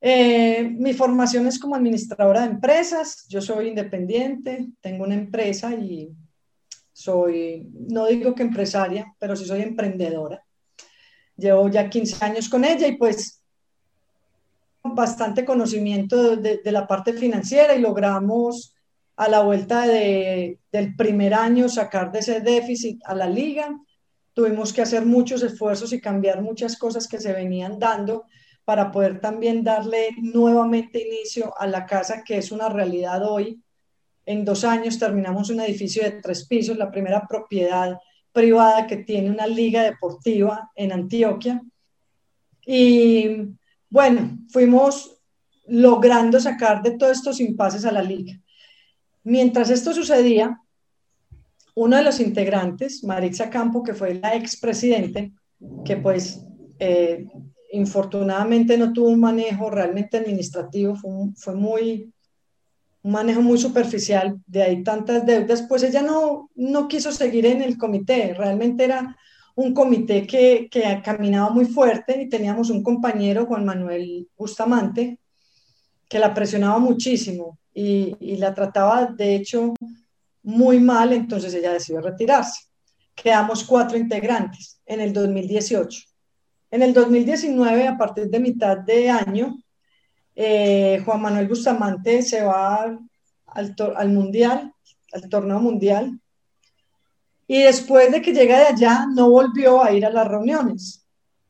[0.00, 6.14] Eh, mi formación es como administradora de empresas, yo soy independiente, tengo una empresa y
[6.92, 10.44] soy, no digo que empresaria, pero sí soy emprendedora.
[11.36, 13.42] Llevo ya 15 años con ella y pues
[14.84, 18.74] bastante conocimiento de, de la parte financiera y logramos
[19.16, 23.74] a la vuelta de, del primer año sacar de ese déficit a la liga
[24.34, 28.24] tuvimos que hacer muchos esfuerzos y cambiar muchas cosas que se venían dando
[28.64, 33.62] para poder también darle nuevamente inicio a la casa que es una realidad hoy.
[34.26, 37.98] En dos años terminamos un edificio de tres pisos, la primera propiedad
[38.32, 41.62] privada que tiene una liga deportiva en Antioquia.
[42.66, 43.26] Y
[43.94, 45.22] bueno, fuimos
[45.68, 48.34] logrando sacar de todos estos impases a la liga.
[49.22, 50.60] Mientras esto sucedía,
[51.76, 55.32] uno de los integrantes, Maritza Campo, que fue la expresidente,
[55.84, 56.44] que pues
[56.80, 57.28] eh,
[57.70, 60.96] infortunadamente no tuvo un manejo realmente administrativo,
[61.36, 62.12] fue, muy,
[63.04, 67.62] un manejo muy superficial, de ahí tantas deudas, pues ella no, no quiso seguir en
[67.62, 69.16] el comité, realmente era
[69.56, 75.18] un comité que, que caminaba muy fuerte y teníamos un compañero, Juan Manuel Bustamante,
[76.08, 79.74] que la presionaba muchísimo y, y la trataba, de hecho,
[80.42, 82.64] muy mal, entonces ella decidió retirarse.
[83.14, 86.00] Quedamos cuatro integrantes en el 2018.
[86.70, 89.56] En el 2019, a partir de mitad de año,
[90.34, 92.98] eh, Juan Manuel Bustamante se va
[93.46, 94.72] al, al mundial,
[95.12, 96.20] al torneo mundial,
[97.46, 101.06] y después de que llega de allá, no volvió a ir a las reuniones.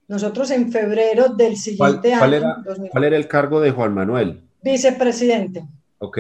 [0.09, 2.63] Nosotros en febrero del siguiente año.
[2.91, 4.43] ¿Cuál era el cargo de Juan Manuel?
[4.63, 5.65] Vicepresidente.
[5.99, 6.19] Ok.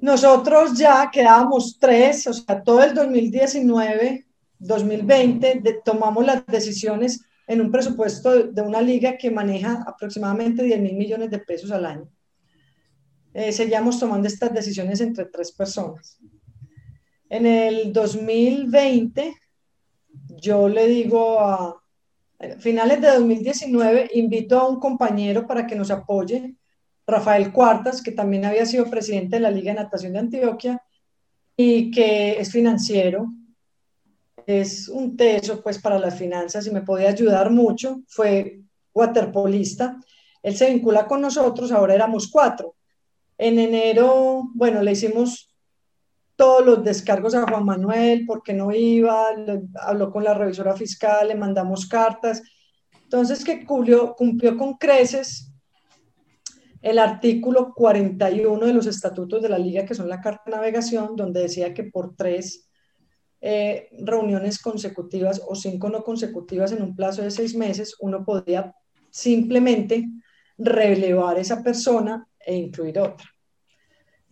[0.00, 4.26] Nosotros ya quedábamos tres, o sea, todo el 2019,
[4.58, 10.94] 2020, tomamos las decisiones en un presupuesto de, una liga que maneja aproximadamente 10 mil
[10.94, 12.08] millones de pesos al año.
[13.32, 16.18] Eh, seguíamos tomando estas decisiones entre tres personas.
[17.34, 19.34] En el 2020,
[20.36, 21.82] yo le digo a,
[22.60, 26.54] finales de 2019, invito a un compañero para que nos apoye
[27.04, 30.80] Rafael Cuartas, que también había sido presidente de la Liga de Natación de Antioquia
[31.56, 33.26] y que es financiero,
[34.46, 38.60] es un teso pues para las finanzas y me podía ayudar mucho, fue
[38.94, 39.98] waterpolista,
[40.40, 42.76] él se vincula con nosotros, ahora éramos cuatro.
[43.36, 45.50] En enero, bueno, le hicimos
[46.36, 49.28] todos los descargos a Juan Manuel porque no iba,
[49.80, 52.42] habló con la revisora fiscal, le mandamos cartas.
[53.04, 55.52] Entonces, que cumplió, cumplió con creces
[56.82, 61.16] el artículo 41 de los estatutos de la liga, que son la carta de navegación,
[61.16, 62.68] donde decía que por tres
[63.40, 68.74] eh, reuniones consecutivas o cinco no consecutivas en un plazo de seis meses, uno podía
[69.10, 70.08] simplemente
[70.58, 73.33] relevar esa persona e incluir otra.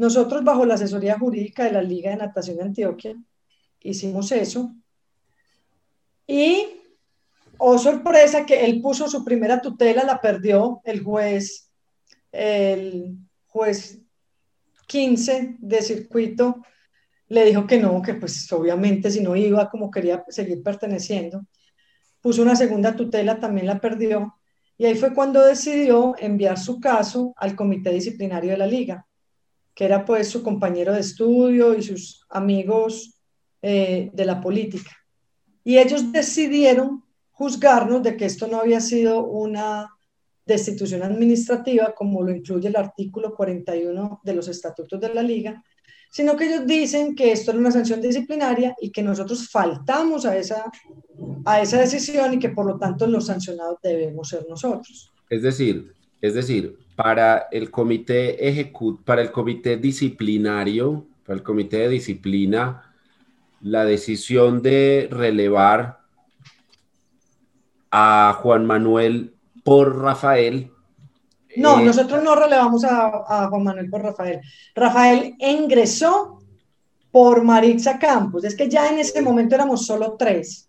[0.02, 3.14] Nosotros, bajo la asesoría jurídica de la Liga de Natación de Antioquia,
[3.78, 4.74] hicimos eso.
[6.26, 6.66] Y,
[7.58, 11.70] oh sorpresa, que él puso su primera tutela, la perdió el juez
[12.32, 14.00] el juez
[14.88, 16.62] 15 de circuito
[17.28, 21.46] le dijo que no, que pues obviamente si no iba como quería seguir perteneciendo.
[22.20, 24.34] Puso una segunda tutela, también la perdió.
[24.76, 29.06] Y ahí fue cuando decidió enviar su caso al comité disciplinario de la liga,
[29.74, 33.18] que era pues su compañero de estudio y sus amigos
[33.62, 34.90] eh, de la política.
[35.64, 39.88] Y ellos decidieron juzgarnos de que esto no había sido una
[40.44, 45.62] destitución administrativa, como lo incluye el artículo 41 de los estatutos de la liga,
[46.10, 50.36] sino que ellos dicen que esto era una sanción disciplinaria y que nosotros faltamos a
[50.36, 50.70] esa,
[51.44, 55.10] a esa decisión y que por lo tanto los sancionados debemos ser nosotros.
[55.30, 61.78] Es decir, es decir, para el comité ejecut para el comité disciplinario, para el comité
[61.78, 62.94] de disciplina,
[63.60, 65.98] la decisión de relevar
[67.90, 70.72] a Juan Manuel por Rafael
[71.56, 74.40] no, eh, nosotros no relevamos a, Juan Manuel por Rafael.
[74.74, 76.38] Rafael ingresó
[77.10, 78.44] por Marixa Campos.
[78.44, 80.68] Es que ya en ese momento éramos solo tres.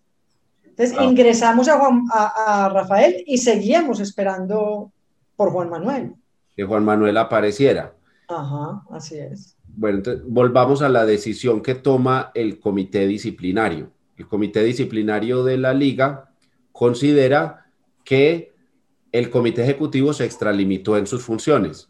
[0.64, 1.04] Entonces ah.
[1.04, 4.92] ingresamos a, Juan, a, Rafael y seguíamos esperando
[5.36, 6.14] por Juan Manuel.
[6.56, 7.94] Que Juan Manuel apareciera.
[8.28, 9.56] Ajá, así es.
[9.76, 13.90] Bueno, entonces volvamos a la decisión que toma el comité disciplinario.
[14.16, 16.30] El comité disciplinario de la liga
[16.72, 17.66] considera
[18.04, 18.52] que
[19.10, 21.88] el comité ejecutivo se extralimitó en sus funciones.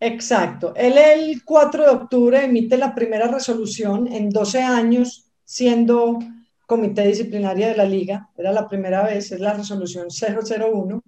[0.00, 0.72] Exacto.
[0.76, 6.18] Él el 4 de octubre emite la primera resolución en 12 años siendo
[6.66, 8.28] comité disciplinario de la liga.
[8.36, 11.02] Era la primera vez, es la resolución 001.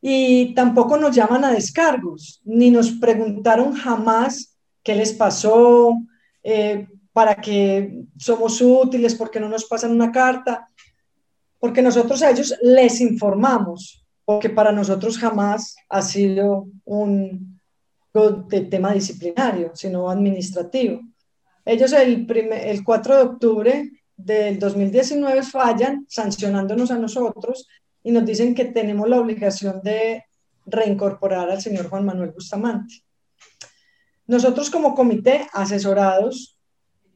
[0.00, 5.94] Y tampoco nos llaman a descargos, ni nos preguntaron jamás qué les pasó,
[6.42, 10.66] eh, para qué somos útiles, por qué no nos pasan una carta,
[11.58, 17.60] porque nosotros a ellos les informamos porque para nosotros jamás ha sido un
[18.70, 21.00] tema disciplinario, sino administrativo.
[21.64, 27.68] Ellos el, el 4 de octubre del 2019 fallan sancionándonos a nosotros
[28.06, 30.26] y nos dicen que tenemos la obligación de
[30.64, 33.02] reincorporar al señor Juan Manuel Bustamante.
[34.28, 36.56] Nosotros como comité asesorados,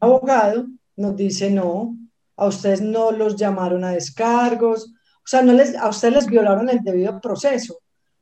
[0.00, 1.96] abogado, nos dice no,
[2.36, 6.68] a ustedes no los llamaron a descargos, o sea, no les, a ustedes les violaron
[6.68, 7.78] el debido proceso.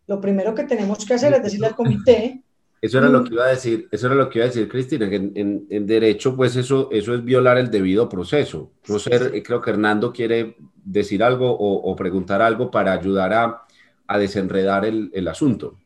[0.07, 2.43] Lo primero que tenemos que hacer es decirle al comité.
[2.83, 5.11] Eso era lo que iba a decir, eso era lo que iba a decir Cristina,
[5.11, 8.71] que en, derecho, pues eso, eso es violar el debido proceso.
[8.87, 10.55] No sé, creo que Hernando quiere
[10.91, 13.63] decir algo o, preguntar algo para ayudar a,
[14.07, 15.79] a desenredar el, el asunto.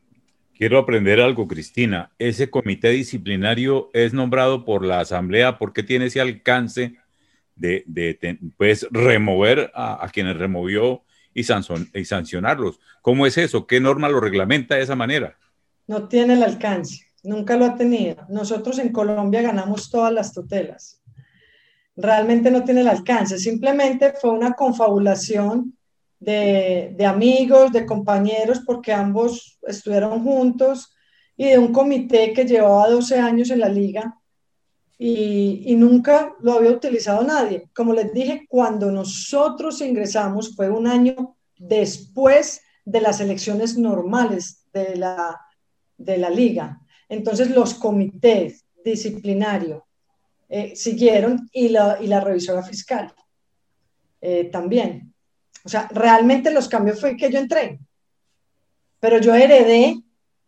[0.55, 2.11] Quiero aprender algo, Cristina.
[2.19, 6.95] Ese comité disciplinario es nombrado por la Asamblea porque tiene ese alcance
[7.55, 12.79] de, de pues, remover a, quienes removió y, y sancionarlos.
[13.01, 13.67] ¿Cómo es eso?
[13.67, 15.37] ¿Qué norma lo reglamenta de esa manera?
[15.87, 18.25] No tiene el alcance, nunca lo ha tenido.
[18.29, 21.02] Nosotros en Colombia ganamos todas las tutelas.
[21.95, 25.77] Realmente no tiene el alcance, simplemente fue una confabulación
[26.19, 30.93] de, de amigos, de compañeros, porque ambos estuvieron juntos
[31.35, 34.17] y de un comité que llevaba 12 años en la liga
[34.97, 37.69] y, nunca lo había utilizado nadie.
[37.75, 44.95] Como les dije, cuando nosotros ingresamos fue un año después de las elecciones normales de
[44.95, 45.39] la,
[45.97, 46.79] de la liga.
[47.09, 49.83] Entonces los comités disciplinarios
[50.55, 53.11] eh, siguieron y la, y la revisora fiscal
[54.21, 55.11] eh, también.
[55.65, 57.79] O sea, realmente los cambios fue que yo entré,
[58.99, 59.99] pero yo heredé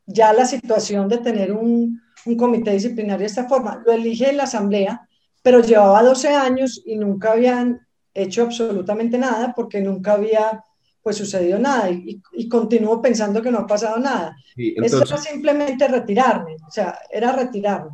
[0.06, 3.82] ya la situación de tener un, un comité disciplinario de esta forma.
[3.84, 5.10] Lo elige la asamblea,
[5.42, 7.80] pero llevaba 12 años y nunca habían
[8.14, 10.64] hecho absolutamente nada porque nunca había
[11.02, 14.36] pues sucedido nada y, y, continúo pensando que no ha pasado nada.
[14.56, 17.90] Eso era simplemente retirarme, o sea, era retirarme.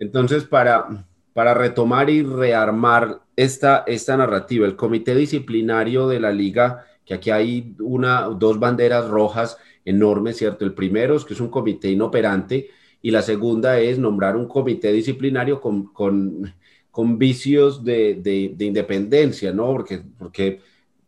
[0.00, 6.84] Entonces, para, para retomar y rearmar esta, esta narrativa, el comité disciplinario de la liga,
[7.04, 10.64] que aquí hay una, dos banderas rojas enormes, ¿cierto?
[10.64, 14.92] El primero es que es un comité inoperante, y la segunda es nombrar un comité
[14.92, 16.54] disciplinario con, con,
[16.90, 19.66] con vicios de, de, independencia, ¿no?
[19.72, 20.60] Porque, porque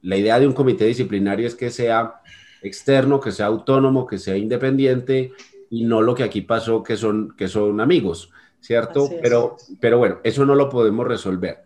[0.02, 2.20] la idea de un comité disciplinario es que sea
[2.62, 5.32] externo, que sea autónomo, que sea independiente
[5.70, 8.30] y no lo que aquí pasó, que son, que son amigos,
[8.64, 9.10] ¿cierto?
[9.20, 11.58] Pero, pero bueno, eso no lo podemos resolver.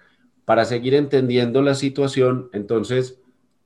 [0.45, 3.21] Para seguir entendiendo la situación, entonces,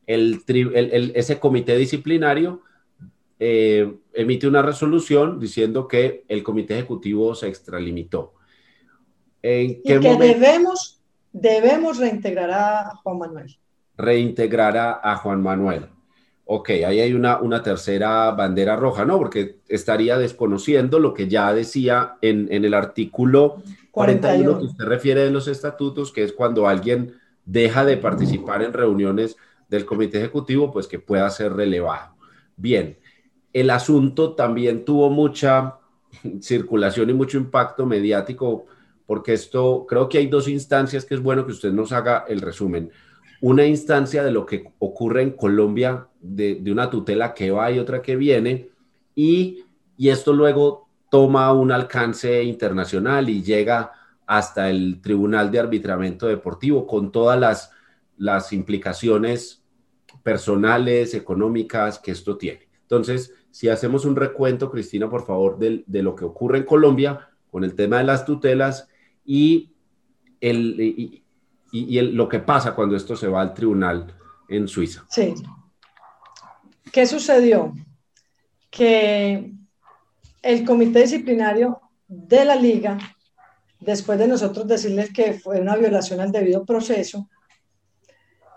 [0.07, 2.61] el, el, ese comité disciplinario
[3.39, 8.35] eh, emite una resolución diciendo que el comité ejecutivo se extralimitó.
[9.41, 11.01] ¿En qué y que debemos,
[11.33, 13.57] debemos reintegrar a Juan Manuel.
[13.97, 15.87] Reintegrar a, Juan Manuel.
[16.45, 19.19] Ok, ahí hay una, una tercera bandera roja, ¿no?
[19.19, 23.63] Porque estaría desconociendo lo que ya decía en, en el artículo
[23.93, 27.15] 41 que usted refiere de los estatutos, que es cuando alguien
[27.45, 29.37] deja de participar en reuniones
[29.69, 32.15] del comité ejecutivo, pues que pueda ser relevado.
[32.57, 32.99] Bien,
[33.53, 35.77] el asunto también tuvo mucha
[36.41, 38.67] circulación y mucho impacto mediático,
[39.07, 42.41] porque esto, creo que hay dos instancias que es bueno que usted nos haga el
[42.41, 42.91] resumen.
[43.43, 47.81] Una instancia de lo que ocurre en Colombia, de, de una tutela que va y
[47.81, 48.71] otra que viene,
[49.17, 49.65] y,
[49.97, 53.93] y esto luego toma un alcance internacional y llega
[54.27, 57.73] hasta el Tribunal de Arbitramiento Deportivo con todas las,
[58.17, 59.65] las implicaciones
[60.23, 62.69] personales, económicas que esto tiene.
[62.83, 67.29] Entonces, si hacemos un recuento, Cristina, por favor, de, de lo que ocurre en Colombia
[67.51, 68.89] con el tema de las tutelas
[69.25, 69.73] y,
[70.41, 71.22] el,
[71.73, 74.15] y lo que pasa cuando esto se va al tribunal
[74.49, 75.05] en Suiza.
[75.09, 75.35] Sí.
[76.93, 77.73] ¿Qué sucedió?
[78.71, 79.53] Que
[80.43, 82.99] el comité disciplinario de la liga,
[83.81, 87.31] después de nosotros decirles que fue una violación al debido proceso,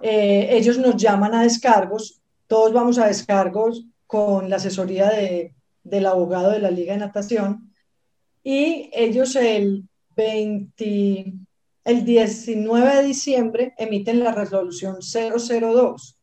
[0.01, 6.05] eh, ellos nos llaman a descargos, todos vamos a descargos con la asesoría de, del
[6.05, 7.73] abogado de la liga de natación
[8.43, 11.33] y ellos el, 20,
[11.85, 16.15] el 19 de diciembre emiten la resolución 002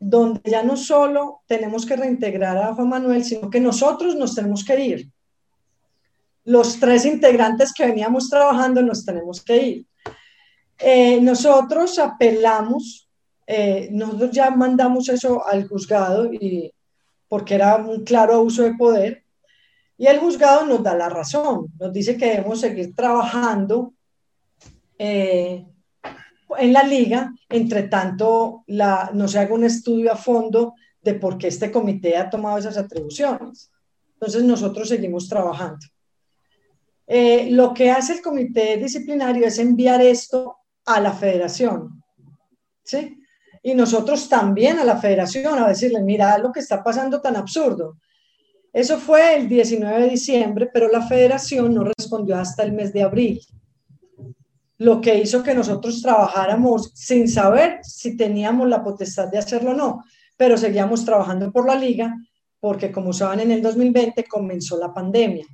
[0.00, 4.64] donde ya no solo tenemos que reintegrar a Juan Manuel, sino que nosotros nos tenemos
[4.64, 5.10] que ir.
[6.44, 9.86] Los tres integrantes que veníamos trabajando nos tenemos que ir.
[10.78, 13.10] Eh, nosotros apelamos,
[13.46, 16.72] eh, nosotros ya mandamos eso al juzgado y,
[17.28, 19.22] porque era un claro abuso de poder,
[19.98, 23.92] y el juzgado nos da la razón, nos dice que debemos seguir trabajando
[25.02, 25.66] eh,
[26.58, 31.48] en la liga, entre tanto no se haga un estudio a fondo de por qué
[31.48, 33.70] este comité ha tomado esas atribuciones.
[34.12, 35.86] Entonces nosotros seguimos trabajando.
[37.06, 42.04] Eh, lo que hace el comité disciplinario es enviar esto a la federación,
[42.84, 43.16] ¿sí?
[43.62, 47.96] Y nosotros también a la federación a decirle, mira lo que está pasando tan absurdo.
[48.70, 53.02] Eso fue el 19 de diciembre, pero la federación no respondió hasta el mes de
[53.02, 53.40] abril
[54.80, 59.74] lo que hizo que nosotros trabajáramos sin saber si teníamos la potestad de hacerlo o
[59.74, 60.04] no,
[60.38, 62.16] pero seguíamos trabajando por la liga
[62.58, 65.44] porque como saben en el 2020 comenzó la pandemia.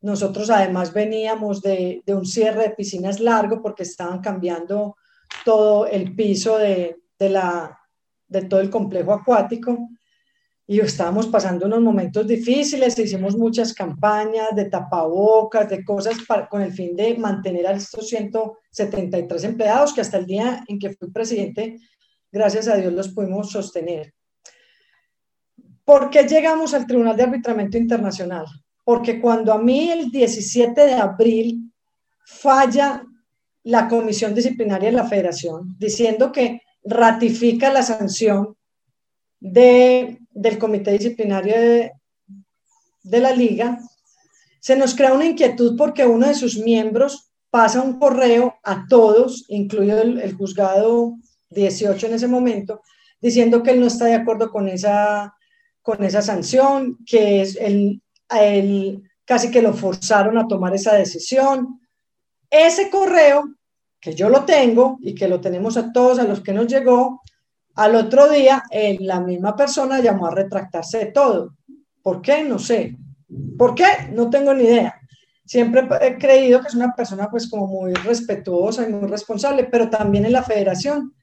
[0.00, 4.96] Nosotros además veníamos de, un cierre de piscinas largo porque estaban cambiando
[5.44, 7.78] todo el piso de, la,
[8.28, 9.90] de todo el complejo acuático
[10.66, 16.16] y estábamos pasando unos momentos difíciles, hicimos muchas campañas de tapabocas, de cosas
[16.48, 20.94] con el fin de mantener a estos 173 empleados que hasta el día en que
[20.94, 21.78] fui presidente,
[22.30, 24.14] gracias a Dios los pudimos sostener.
[25.84, 28.46] ¿Por qué llegamos al Tribunal de Arbitramiento Internacional?
[28.84, 31.72] Porque cuando a mí el 17 de abril
[32.24, 33.04] falla
[33.64, 38.56] la comisión disciplinaria de la federación diciendo que ratifica la sanción
[39.42, 41.92] de, del comité disciplinario de,
[43.02, 43.80] de la liga,
[44.60, 49.44] se nos crea una inquietud porque uno de sus miembros pasa un correo a todos,
[49.48, 51.16] incluido el, juzgado
[51.50, 52.82] 18 en ese momento,
[53.20, 55.34] diciendo que él no está de acuerdo con esa,
[55.82, 61.80] con esa sanción, que es el, él casi que lo forzaron a tomar esa decisión.
[62.48, 63.56] Ese correo,
[64.00, 67.21] que yo lo tengo y que lo tenemos a todos a los que nos llegó,
[67.74, 71.54] al otro día, eh, la misma persona llamó a retractarse de todo.
[72.02, 72.44] ¿Por qué?
[72.44, 72.96] No sé.
[73.56, 73.84] ¿Por qué?
[74.12, 74.94] No tengo ni idea.
[75.44, 79.88] Siempre he creído que es una persona pues como muy respetuosa y muy responsable, pero
[79.88, 81.14] también en la federación.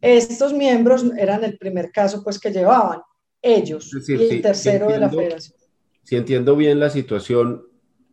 [0.00, 3.00] Estos miembros eran el primer caso pues que llevaban
[3.42, 5.56] ellos y el tercero de la federación.
[6.04, 7.64] Si entiendo bien la situación,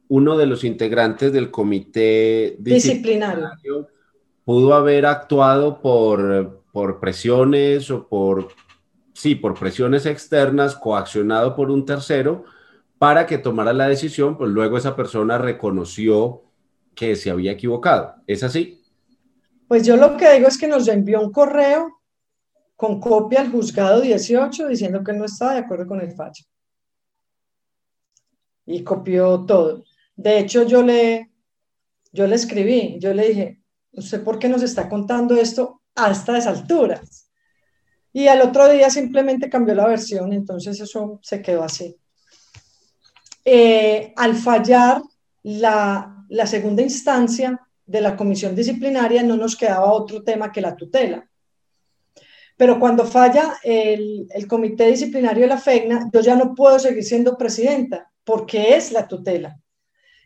[0.07, 3.87] uno de los integrantes del comité disciplinario, disciplinario
[4.43, 8.49] pudo haber actuado por por presiones o por,
[9.13, 12.43] sí, por presiones externas, coaccionado por un tercero,
[12.97, 16.43] para que tomara la decisión, pues luego esa persona reconoció
[16.93, 18.15] que se había equivocado.
[18.27, 18.83] ¿Es así?
[19.69, 22.01] Pues yo lo que digo es que nos envió un correo
[22.75, 26.43] con copia al juzgado 18 diciendo que no estaba de acuerdo con el fallo.
[28.65, 29.85] Y copió todo.
[30.17, 31.31] De hecho, yo le,
[32.11, 33.61] yo le escribí, yo le dije,
[33.93, 37.29] ¿usted por qué nos está contando esto hasta esas alturas.
[38.13, 41.97] Y al otro día simplemente cambió la versión, entonces eso se quedó así.
[43.43, 45.01] Eh, al fallar
[45.43, 50.75] la, la segunda instancia de la comisión disciplinaria, no nos quedaba otro tema que la
[50.75, 51.29] tutela.
[52.57, 57.03] Pero cuando falla el, el, comité disciplinario de la FEGNA, yo ya no puedo seguir
[57.03, 59.59] siendo presidenta porque es la tutela.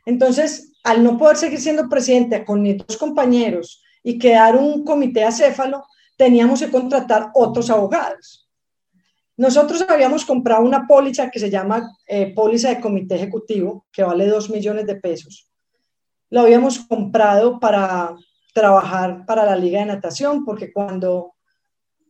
[0.05, 5.23] Entonces, al no poder seguir siendo presidente con mis dos compañeros y quedar un comité
[5.23, 5.85] acéfalo,
[6.17, 8.49] teníamos que contratar otros abogados.
[9.37, 14.27] Nosotros habíamos comprado una póliza que se llama eh, póliza de comité ejecutivo, que vale
[14.27, 15.49] 2 millones de pesos.
[16.29, 18.15] Lo habíamos comprado para
[18.53, 21.35] trabajar para la Liga de Natación, porque cuando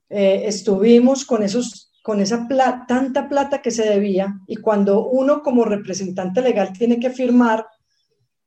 [0.10, 2.48] eh, estuvimos con, esos, con esa
[2.88, 7.68] tanta plata que se debía, y cuando uno como representante legal tiene que firmar,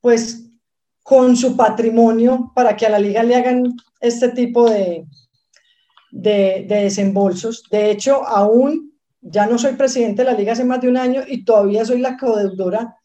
[0.00, 0.51] pues
[1.02, 5.04] con su patrimonio para que a la liga le hagan este tipo de,
[6.12, 7.64] de, desembolsos.
[7.70, 11.22] De hecho, aún ya no soy presidente de la liga hace más de un año
[11.26, 12.96] y todavía soy la codeudora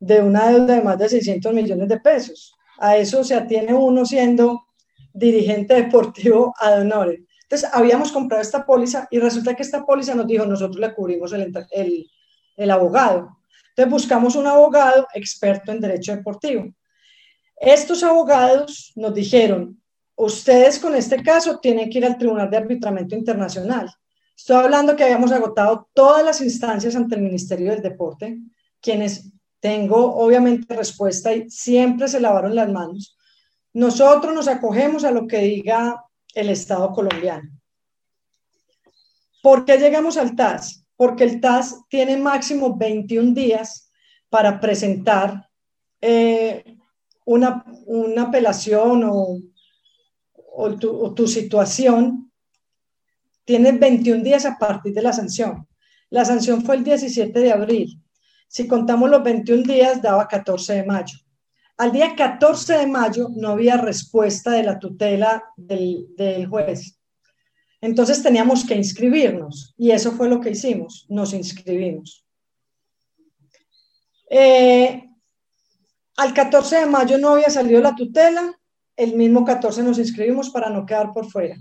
[0.00, 2.54] de una deuda de más de 600 millones de pesos.
[2.78, 4.66] A eso se atiene uno siendo
[5.12, 7.20] dirigente deportivo ad honores.
[7.42, 11.32] Entonces, habíamos comprado esta póliza y resulta que esta póliza nos dijo, nosotros le cubrimos
[11.32, 12.06] el, el,
[12.56, 13.38] el abogado.
[13.70, 16.66] Entonces, buscamos un abogado experto en derecho deportivo.
[17.60, 19.82] Estos abogados nos dijeron,
[20.14, 23.92] ustedes con este caso tienen que ir al Tribunal de Arbitramiento Internacional.
[24.36, 28.38] Estoy hablando que habíamos agotado todas las instancias ante el Ministerio del Deporte,
[28.80, 33.18] quienes tengo obviamente respuesta y siempre se lavaron las manos.
[33.72, 36.04] Nosotros nos acogemos a lo que diga
[36.34, 37.50] el Estado colombiano.
[39.42, 40.84] ¿Por qué llegamos al TAS?
[40.96, 43.90] Porque el TAS tiene máximo 21 días
[44.28, 45.48] para presentar
[46.00, 46.77] eh,
[47.36, 49.38] una, una apelación o
[50.60, 52.32] o tu, situación,
[53.44, 55.68] tienes 21 días a partir de la sanción.
[56.10, 58.02] La sanción fue el 17 de abril.
[58.48, 61.16] Si contamos los 21 días, daba 14 de mayo.
[61.76, 66.98] Al día 14 de mayo no había respuesta de la tutela del, juez.
[67.80, 72.26] Entonces teníamos que inscribirnos y eso fue lo que hicimos, nos inscribimos.
[74.28, 75.07] Eh,
[76.18, 78.52] al 14 de mayo no había salido la tutela,
[78.96, 81.56] el mismo 14 nos inscribimos para no quedar por fuera.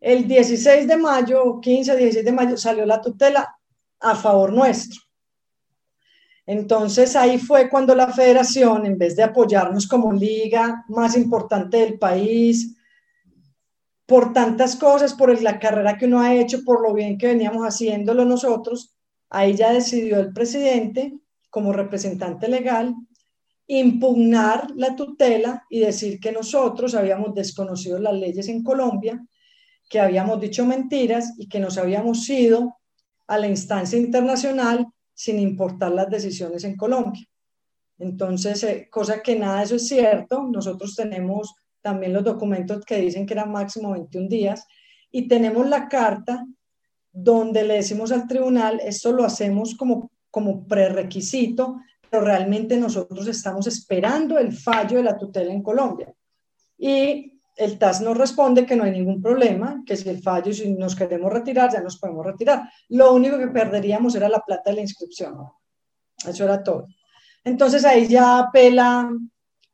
[0.00, 3.54] El 16 de mayo, 15, 16 de mayo, salió la tutela
[4.00, 4.98] a favor nuestro.
[6.46, 11.98] Entonces ahí fue cuando la federación, en vez de apoyarnos como liga más importante del
[11.98, 12.78] país,
[14.06, 17.66] por tantas cosas, por la carrera que uno ha hecho, por lo bien que veníamos
[17.66, 18.96] haciéndolo nosotros,
[19.28, 21.12] ahí ya decidió el presidente
[21.50, 22.94] como representante legal
[23.78, 29.24] impugnar la tutela y decir que nosotros habíamos desconocido las leyes en Colombia,
[29.88, 32.74] que habíamos dicho mentiras y que nos habíamos ido
[33.28, 37.24] a la instancia internacional sin importar las decisiones en Colombia.
[38.00, 42.96] Entonces, eh, cosa que nada de eso es cierto, nosotros tenemos también los documentos que
[42.96, 44.66] dicen que eran máximo 21 días
[45.12, 46.44] y tenemos la carta
[47.12, 51.76] donde le decimos al tribunal, esto lo hacemos como, como prerequisito
[52.10, 56.12] pero realmente nosotros estamos esperando el fallo de la tutela en Colombia.
[56.76, 60.72] Y el TAS nos responde que no hay ningún problema, que si el fallo, si
[60.72, 62.62] nos queremos retirar, ya nos podemos retirar.
[62.88, 65.36] Lo único que perderíamos era la plata de la inscripción.
[66.26, 66.86] Eso era todo.
[67.44, 69.10] Entonces ahí ya apela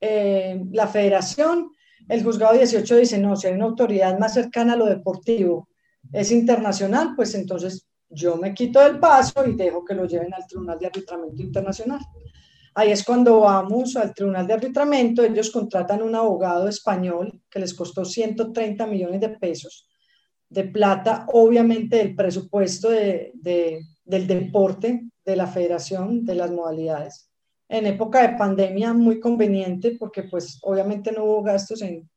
[0.01, 1.71] eh, la federación.
[2.09, 5.69] El juzgado 18 dice, no, si hay una autoridad más cercana a lo deportivo,
[6.13, 10.47] es internacional, pues entonces yo me quito del paso y dejo que lo lleven al
[10.47, 12.01] Tribunal de Arbitramiento Internacional.
[12.79, 17.73] Ahí es cuando vamos al Tribunal de Arbitramiento, ellos contratan un abogado español que les
[17.73, 19.89] costó 130 millones de pesos
[20.51, 23.33] de plata, obviamente el presupuesto de,
[24.05, 27.31] del deporte, de la federación, de las modalidades.
[27.67, 32.11] En época de pandemia muy conveniente porque pues obviamente no hubo gastos en,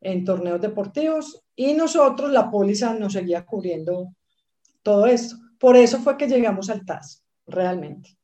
[0.00, 4.12] en torneos deportivos y nosotros, la póliza nos seguía cubriendo
[4.82, 5.36] todo esto.
[5.60, 8.15] Por eso fue que llegamos al TAS, realmente.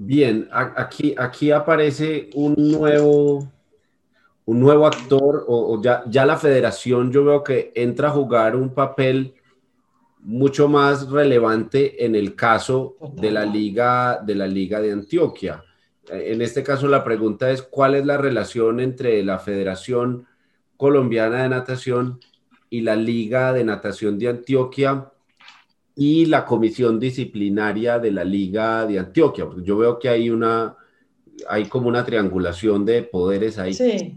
[0.00, 3.50] Bien, aquí, aquí aparece un nuevo,
[4.44, 8.72] un nuevo actor, o, ya, ya la federación yo veo que entra a jugar un
[8.72, 9.34] papel
[10.20, 15.64] mucho más relevante en el caso de la liga de la liga de Antioquia.
[16.08, 20.28] En este caso la pregunta es cuál es la relación entre la Federación
[20.76, 22.20] Colombiana de Natación
[22.70, 25.10] y la Liga de Natación de Antioquia
[25.98, 29.46] y la comisión disciplinaria de la Liga de Antioquia.
[29.46, 30.76] Porque yo veo que hay una,
[31.48, 33.74] hay como una triangulación de poderes ahí.
[33.74, 34.16] Sí,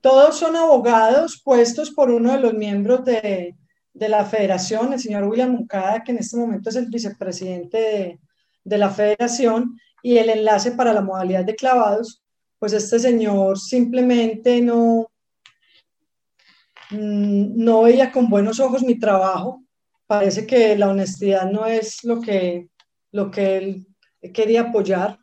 [0.00, 3.54] todos son abogados puestos por uno de los miembros de,
[3.94, 8.20] de la federación, el señor William Mucada, que en este momento es el vicepresidente de,
[8.64, 12.22] de la federación, y el enlace para la modalidad de clavados,
[12.58, 15.10] pues este señor simplemente no,
[16.90, 19.62] Mm, no veía con buenos ojos mi trabajo.
[20.10, 22.68] Parece que la honestidad no es lo que,
[23.12, 23.86] lo que él
[24.34, 25.20] quería apoyar.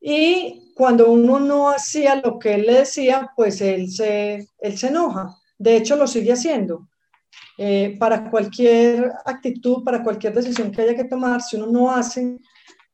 [0.00, 4.86] Y cuando uno no hacía lo que él le decía, pues él se, él se
[4.86, 5.34] enoja.
[5.58, 6.88] De hecho, lo sigue haciendo.
[7.58, 12.38] Eh, para cualquier actitud, para cualquier decisión que haya que tomar, si uno no hace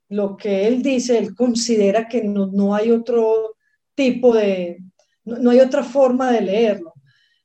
[0.09, 3.57] lo que él dice, él considera que no, no hay otro
[3.95, 4.79] tipo de,
[5.27, 6.95] no, no, hay otra forma de leerlo.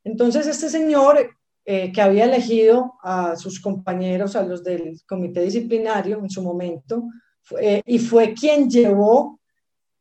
[0.01, 1.35] Entonces, este señor
[1.67, 7.07] eh, que había elegido a sus compañeros, a los del comité disciplinario en su momento,
[7.59, 9.39] eh, y fue quien llevó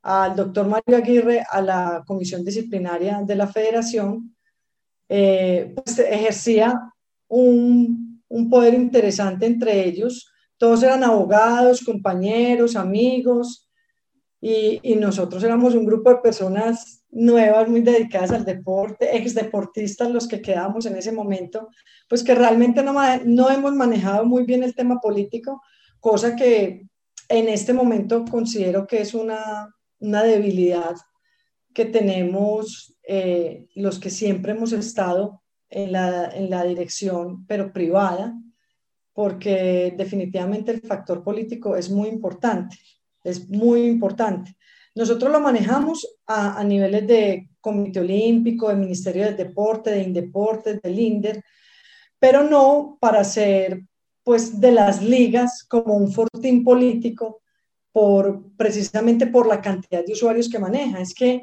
[0.03, 4.37] al doctor Mario Aguirre a la comisión disciplinaria de la federación,
[5.09, 6.79] eh, pues ejercía
[7.29, 10.31] un, un poder interesante entre ellos.
[10.59, 13.71] Todos eran abogados, compañeros, amigos,
[14.39, 20.11] y, y, nosotros éramos un grupo de personas nuevas, muy dedicadas al deporte, ex deportistas
[20.11, 21.69] los que quedamos en ese momento,
[22.09, 22.95] pues que realmente no,
[23.25, 25.63] no hemos manejado muy bien el tema político,
[26.01, 26.87] cosa que
[27.29, 30.97] en este momento considero que es una, una debilidad
[31.73, 38.37] que tenemos eh, los que siempre hemos estado en la, en la dirección, pero privada,
[39.13, 42.77] porque definitivamente el factor político es muy importante,
[43.23, 44.57] es muy importante.
[44.95, 50.99] Nosotros lo manejamos a, niveles de Comité Olímpico, de Ministerio del Deporte, de Indeportes, del
[50.99, 51.43] INDER,
[52.19, 53.83] pero no para ser
[54.23, 57.43] pues de las ligas como un fortín político
[57.93, 61.01] por precisamente por la cantidad de usuarios que maneja.
[61.01, 61.43] Es que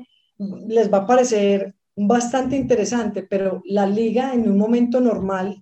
[0.68, 5.62] les va a parecer bastante interesante, pero la liga en un momento normal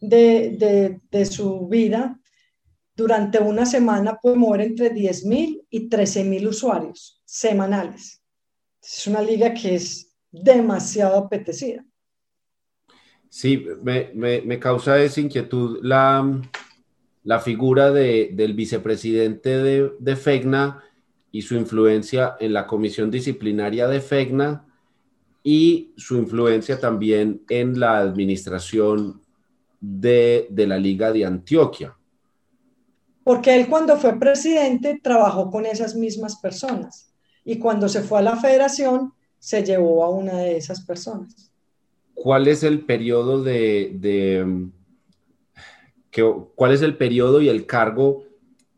[0.00, 2.20] de, de, de su vida,
[2.96, 8.22] durante una semana puede mover entre 10.000 y 13.000 usuarios semanales.
[8.82, 11.84] Es una liga que es demasiado apetecida.
[13.28, 16.40] Sí, me, me, me causa esa inquietud la,
[17.24, 20.82] la figura de, del vicepresidente de, de FEGNA
[21.30, 24.64] y su influencia en la comisión disciplinaria de FEGNA
[25.42, 29.20] y su influencia también en la administración
[29.80, 31.94] de, de, la Liga de Antioquia.
[33.22, 37.07] Porque él cuando fue presidente trabajó con esas mismas personas
[37.48, 41.50] y cuando se fue a la federación se llevó a una de esas personas.
[42.12, 44.68] ¿Cuál es el periodo de,
[46.54, 48.24] cuál es el y el cargo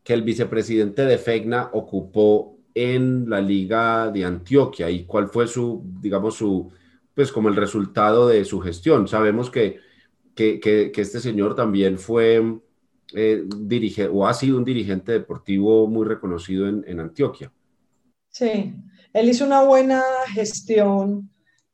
[0.05, 5.83] que el vicepresidente de FEGNA ocupó en la Liga de Antioquia y cuál fue su,
[5.99, 6.71] digamos, su,
[7.13, 9.05] pues como el resultado de su gestión.
[9.09, 9.79] Sabemos que,
[10.33, 12.41] que, que, este señor también fue
[13.13, 13.43] eh,
[14.13, 17.51] o ha sido un dirigente deportivo muy reconocido en, en, Antioquia.
[18.31, 18.73] Sí,
[19.13, 20.01] él hizo una buena
[20.33, 21.29] gestión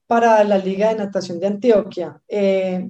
[0.07, 2.21] para la Liga de Natación de Antioquia.
[2.27, 2.89] Eh,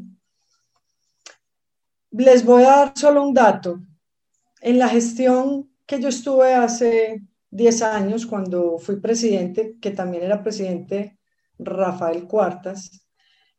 [2.11, 3.81] les voy a dar solo un dato.
[4.61, 10.43] En la gestión que yo estuve hace 10 años cuando fui presidente, que también era
[10.43, 11.19] presidente
[11.59, 13.05] Rafael Cuartas,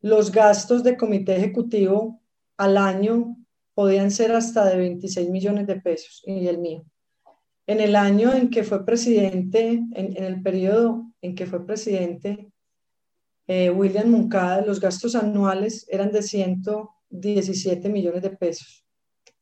[0.01, 2.21] los gastos de comité ejecutivo
[2.57, 3.37] al año
[3.73, 6.83] podían ser hasta de 26 millones de pesos, y el mío.
[7.69, 12.51] En el año en que fue presidente, en, en el periodo en que fue presidente
[13.45, 18.83] eh, William Moncada, los gastos anuales eran de 117 millones de pesos.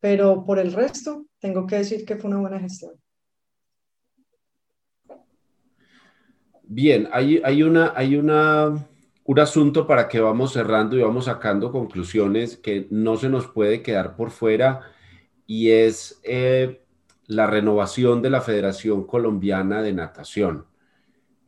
[0.02, 2.92] Pero por el resto, tengo que decir que fue una buena gestión.
[6.64, 8.90] Bien, hay, hay, una, hay una,
[9.24, 13.82] un asunto para que vamos cerrando y vamos sacando conclusiones que no se nos puede
[13.82, 14.82] quedar por fuera
[15.46, 16.82] y es eh,
[17.28, 20.66] la renovación de la Federación Colombiana de Natación.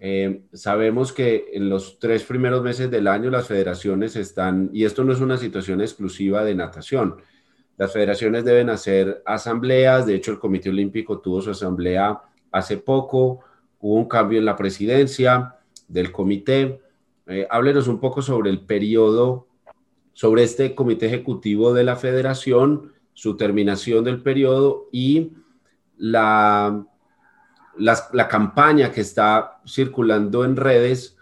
[0.02, 5.04] Eh, sabemos que en los tres primeros meses del año las federaciones están, y esto
[5.04, 7.18] no es una situación exclusiva de natación,
[7.78, 12.22] las federaciones deben hacer asambleas, de hecho el Comité Olímpico tuvo su asamblea
[12.52, 13.40] hace poco,
[13.80, 15.56] hubo un cambio en la presidencia
[15.88, 16.82] del comité.
[17.28, 19.48] Eh, háblenos un poco sobre el periodo,
[20.14, 25.32] sobre este comité ejecutivo de la federación, su terminación del periodo y
[26.00, 26.84] la,
[27.78, 31.16] la, campaña que está circulando en redes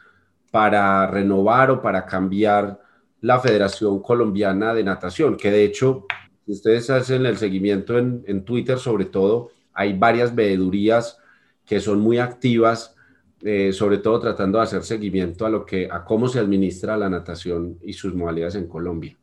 [0.51, 2.80] para renovar o para cambiar
[3.21, 6.05] la Federación Colombiana de Natación, que de hecho,
[6.45, 11.19] si ustedes hacen el seguimiento en, en Twitter sobre todo, hay varias veedurías
[11.65, 12.95] que son muy activas,
[13.41, 17.09] eh, sobre todo tratando de hacer seguimiento a lo que a cómo se administra la
[17.09, 19.17] natación y sus modalidades en Colombia.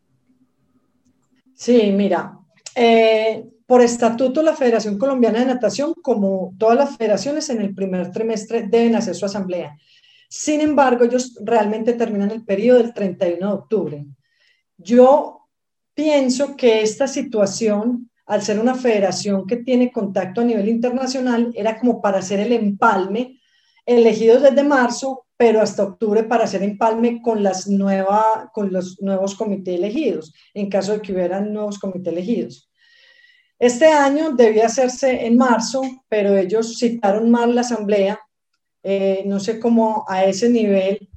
[1.55, 2.39] Sí, mira,
[2.77, 8.11] eh, por estatuto la Federación Colombiana de Natación, como todas las federaciones en el primer
[8.11, 9.77] trimestre deben hacer su asamblea.
[10.29, 14.07] Sin embargo, ellos realmente terminan el periodo del 31 de octubre.
[14.77, 15.49] Yo
[15.95, 21.79] pienso que esta situación al ser una federación que tiene contacto a nivel internacional, era
[21.79, 23.41] como para hacer el empalme,
[23.85, 29.35] elegidos desde marzo, pero hasta octubre para hacer empalme con, las nueva, con los nuevos
[29.35, 32.71] comités elegidos, en caso de que hubieran nuevos comités elegidos.
[33.65, 38.21] Este año debía hacerse en marzo, pero ellos citaron mal la asamblea.
[38.83, 41.09] Eh, no sé cómo a ese nivel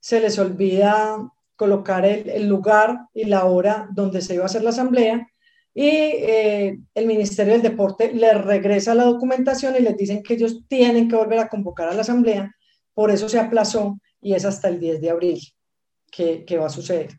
[0.00, 1.18] se les olvida
[1.54, 5.28] colocar el, lugar y la hora donde se iba a hacer la asamblea
[5.74, 10.64] y eh, el Ministerio del Deporte les regresa la documentación y les dicen que ellos
[10.68, 12.56] tienen que volver a convocar a la asamblea,
[12.94, 15.40] por eso se aplazó y es hasta el 10 de abril
[16.10, 17.10] que, que va a suceder.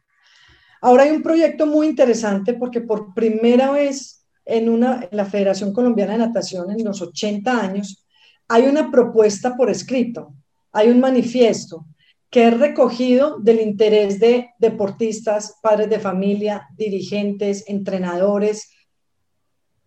[0.81, 6.13] Ahora hay un proyecto muy interesante porque por primera vez en, una, la Federación Colombiana
[6.13, 8.05] de Natación en los 80 años
[8.47, 10.33] hay una propuesta por escrito,
[10.71, 11.85] hay un manifiesto
[12.29, 18.71] que es recogido del interés de deportistas, padres de familia, dirigentes, entrenadores.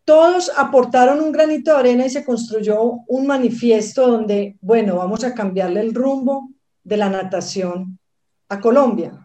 [0.04, 5.34] Todos aportaron un granito de arena y se construyó un manifiesto donde, bueno, vamos a
[5.34, 6.50] cambiarle el rumbo
[6.84, 7.98] de la natación
[8.48, 9.20] a Colombia.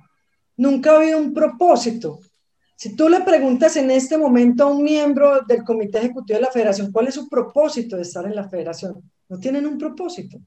[0.57, 2.21] Nunca ha habido un propósito.
[2.81, 6.49] Si tú le preguntas en este momento a un miembro del comité ejecutivo de la
[6.49, 10.39] federación cuál es su propósito de estar en la federación, no tienen un propósito.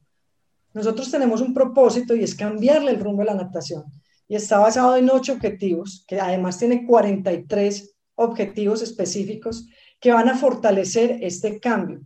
[0.72, 3.85] Nosotros tenemos un propósito y es cambiarle el rumbo de la natación.
[4.26, 9.68] Y está basado en ocho objetivos, que además tiene 43 objetivos específicos
[10.01, 12.01] que van a fortalecer este cambio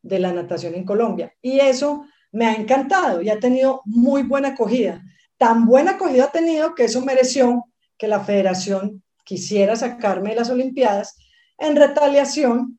[0.00, 1.34] de la natación en Colombia.
[1.42, 5.02] Y eso me ha encantado y ha tenido muy buena acogida.
[5.36, 7.66] Tan buena acogida ha tenido que eso mereció
[7.98, 11.16] que la federación quisiera sacarme de las Olimpiadas
[11.58, 12.78] en retaliación,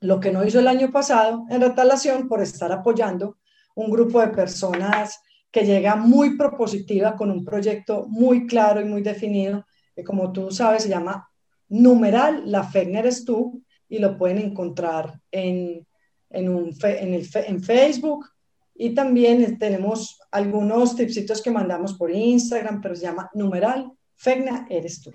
[0.00, 3.38] lo que no hizo el año pasado, en retaliación por estar apoyando
[3.74, 5.20] un grupo de personas
[5.50, 10.50] que llega muy propositiva con un proyecto muy claro y muy definido, que como tú
[10.50, 11.28] sabes se llama
[11.68, 15.86] Numeral, la FEGNER eres tú, y lo pueden encontrar en,
[16.30, 18.26] en, un, en, el, en Facebook.
[18.74, 25.00] Y también tenemos algunos tipsitos que mandamos por Instagram, pero se llama Numeral, FEGNA eres
[25.00, 25.12] tú.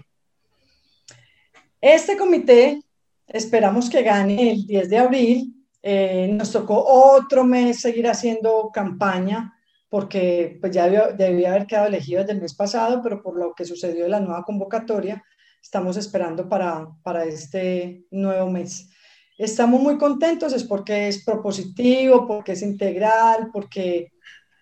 [1.81, 2.79] Este comité
[3.27, 9.53] esperamos que gane el 10 de abril eh, nos tocó otro mes seguir haciendo campaña
[9.89, 13.65] porque pues ya debía, haber quedado elegido desde el mes pasado, pero por lo que
[13.65, 15.21] sucedió de la nueva convocatoria,
[15.61, 18.89] estamos esperando para, para este nuevo mes.
[19.37, 24.13] Estamos muy contentos, es porque es propositivo, porque es integral, porque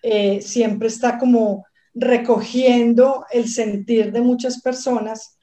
[0.02, 5.39] eh, siempre está como recogiendo el sentir de muchas personas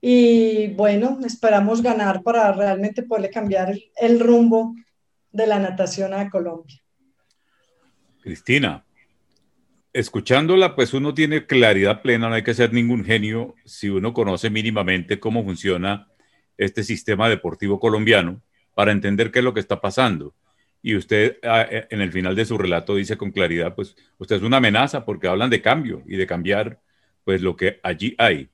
[0.00, 4.74] y bueno, esperamos ganar para realmente poderle cambiar el, rumbo
[5.30, 6.80] de la natación a Colombia.
[8.22, 8.84] Cristina,
[9.92, 14.48] escuchándola, pues uno tiene claridad plena, no hay que ser ningún genio si uno conoce
[14.48, 16.08] mínimamente cómo funciona
[16.56, 18.40] este sistema deportivo colombiano
[18.74, 20.34] para entender qué es lo que está pasando.
[20.82, 24.56] Y usted en el final de su relato dice con claridad, pues usted es una
[24.58, 26.80] amenaza porque hablan de cambio y de cambiar
[27.24, 28.48] pues lo que allí hay.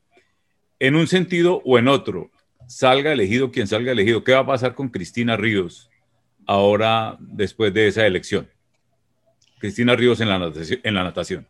[0.78, 2.30] En un sentido o en otro,
[2.66, 5.90] salga elegido quien salga elegido, ¿qué va a pasar con Cristina Ríos
[6.46, 8.48] ahora después de esa elección?
[9.58, 10.80] Cristina Ríos en la natación.
[10.82, 11.48] En la natación.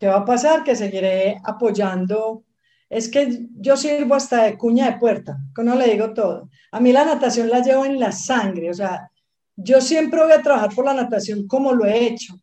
[0.00, 0.64] ¿Qué va a pasar?
[0.64, 2.42] Que seguiré apoyando.
[2.90, 6.50] Es que yo sirvo hasta de cuña de puerta, que no le digo todo.
[6.72, 9.08] A mí la natación la llevo en la sangre, o sea,
[9.54, 12.34] yo siempre voy a trabajar por la natación como lo he hecho.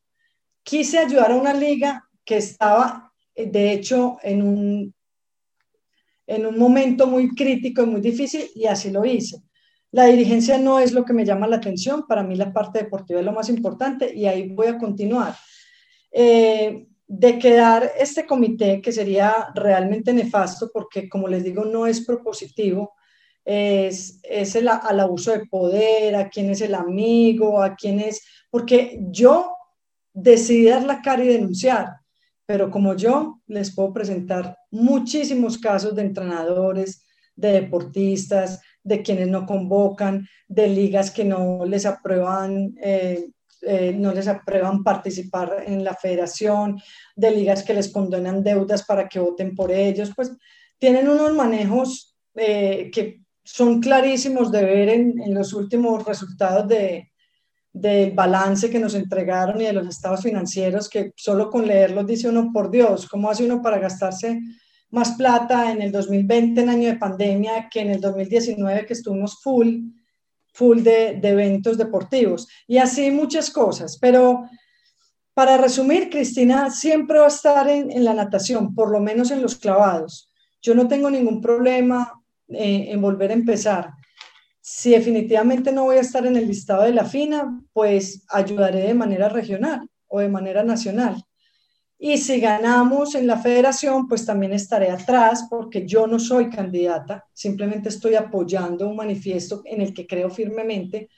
[0.63, 4.95] Quise ayudar a una liga que estaba, de hecho, en un,
[6.29, 9.41] en un momento muy crítico y muy difícil y así lo hice.
[9.91, 13.19] La dirigencia no es lo que me llama la atención, para mí la parte deportiva
[13.19, 15.35] es lo más importante y ahí voy a continuar.
[16.11, 22.05] Eh, de quedar este comité que sería realmente nefasto porque, como les digo, no es
[22.05, 22.93] propositivo,
[23.43, 28.21] es, es el, al abuso de poder, a quién es el amigo, a quién es,
[28.51, 29.55] porque yo
[30.13, 31.87] decidí dar la cara y denunciar,
[32.49, 39.45] pero como yo les puedo presentar muchísimos casos de entrenadores, de deportistas, de quienes no
[39.45, 43.29] convocan, de ligas que no les aprueban, eh,
[43.61, 46.81] eh, no les aprueban participar en la federación,
[47.15, 50.35] de ligas que les condonan deudas para que voten por ellos, pues
[50.79, 57.08] tienen unos manejos eh, que son clarísimos de ver en, en los últimos resultados de,
[57.71, 62.29] del balance que nos entregaron y de los estados financieros, que solo con leerlos dice
[62.29, 64.39] uno, por Dios, ¿cómo hace uno para gastarse
[64.91, 69.39] más plata en el 2020, en año de pandemia, que en el 2019, que estuvimos
[69.41, 69.81] full,
[70.53, 72.47] full de, eventos deportivos.
[72.67, 73.97] Y así muchas cosas.
[73.99, 74.49] Pero
[75.33, 79.55] para resumir, Cristina siempre va a estar en, la natación, por lo menos en los
[79.55, 80.31] clavados.
[80.61, 83.91] Yo no tengo ningún problema eh, en volver a empezar.
[84.71, 88.93] Si definitivamente no voy a estar en el listado de la FINA, pues ayudaré de
[88.93, 91.23] manera regional o de manera nacional.
[91.97, 97.25] Y si ganamos en la federación, pues también estaré atrás porque yo no soy candidata,
[97.33, 101.09] simplemente estoy apoyando un manifiesto en el que creo firmemente,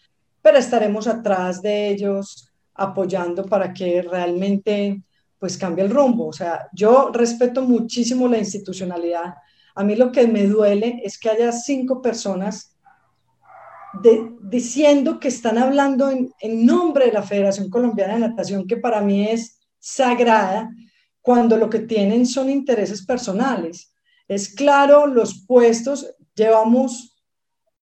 [0.42, 5.04] pero estaremos atrás de ellos apoyando para que realmente
[5.38, 6.28] pues cambie el rumbo.
[6.28, 9.34] O sea, yo respeto muchísimo la institucionalidad.
[9.76, 12.71] A mí lo que me duele es que haya cinco personas
[14.42, 19.28] diciendo que están hablando en, nombre de la Federación Colombiana de Natación, que para mí
[19.28, 20.70] es sagrada
[21.22, 23.94] cuando lo que tienen son intereses personales.
[24.28, 27.18] Es claro, los puestos, llevamos,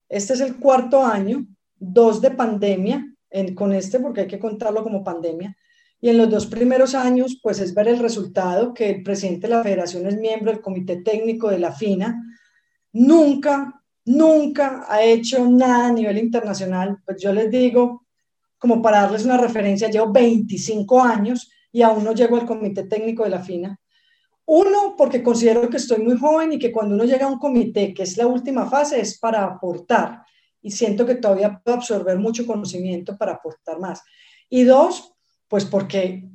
[0.07, 1.45] este es el cuarto año,
[1.78, 3.05] dos de pandemia,
[3.55, 5.55] con este porque hay que contarlo como pandemia,
[6.01, 9.55] y en los dos primeros años, pues es ver el resultado, que el presidente de
[9.55, 12.24] la federación es miembro del comité técnico de la FINA,
[12.93, 13.79] nunca,
[14.10, 18.07] nunca ha hecho nada a nivel internacional, pues yo les digo,
[18.57, 23.24] como para darles una referencia, llevo 25 años y aún no llego al comité técnico
[23.24, 23.80] de la FINA.
[24.45, 27.93] Uno, porque considero que estoy muy joven y que cuando uno llega a un comité,
[27.93, 30.24] que es la última fase, es para aportar.
[30.60, 34.01] Y siento que todavía puedo absorber mucho conocimiento para aportar más.
[34.49, 35.14] Y dos,
[35.47, 36.28] pues porque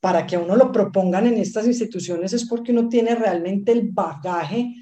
[0.00, 4.74] para que uno lo propongan en estas instituciones es porque uno tiene realmente el bagaje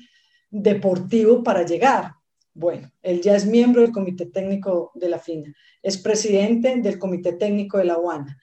[0.51, 2.13] deportivo para llegar.
[2.55, 5.53] Bueno, él ya es miembro del comité técnico de la FINA,
[5.83, 8.39] es presidente del comité técnico de la UANA,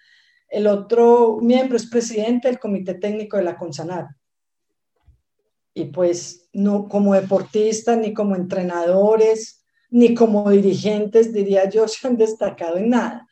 [0.51, 4.09] el otro miembro es presidente del comité técnico de la CONSANAR.
[5.73, 12.17] Y pues no como deportistas, ni como entrenadores, ni como dirigentes, diría yo, se han
[12.17, 13.27] destacado en nada.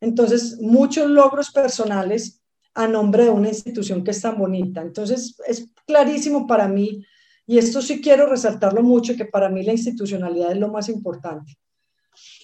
[0.00, 2.42] Entonces, muchos logros personales
[2.74, 4.80] a nombre de una institución que es tan bonita.
[4.80, 7.04] Entonces, es clarísimo para mí,
[7.46, 11.56] y esto sí quiero resaltarlo mucho, que para mí la institucionalidad es lo más importante.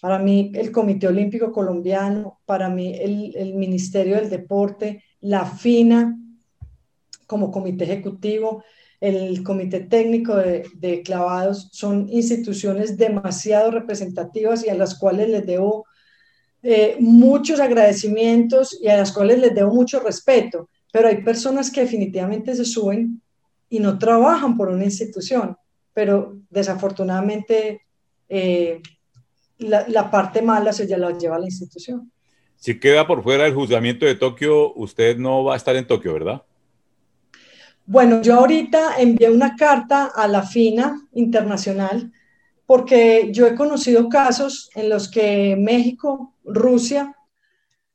[0.00, 6.16] Para mí el Comité Olímpico Colombiano, para mí el, Ministerio del Deporte, la FINA
[7.26, 8.64] como comité ejecutivo,
[9.00, 15.84] el Comité Técnico de, Clavados, son instituciones demasiado representativas y a las cuales les debo
[16.62, 21.82] eh, muchos agradecimientos y a las cuales les debo mucho respeto, pero hay personas que
[21.82, 23.20] definitivamente se suben
[23.68, 25.56] y no trabajan por una institución,
[25.92, 27.82] pero desafortunadamente...
[28.28, 28.80] Eh,
[29.58, 32.10] la, parte mala se ya la lleva la institución.
[32.56, 36.12] Si queda por fuera el juzgamiento de Tokio, usted no va a estar en Tokio,
[36.12, 36.42] ¿verdad?
[37.86, 42.12] Bueno, yo ahorita envié una carta a la FINA internacional
[42.66, 47.16] porque yo he conocido casos en los que México, Rusia,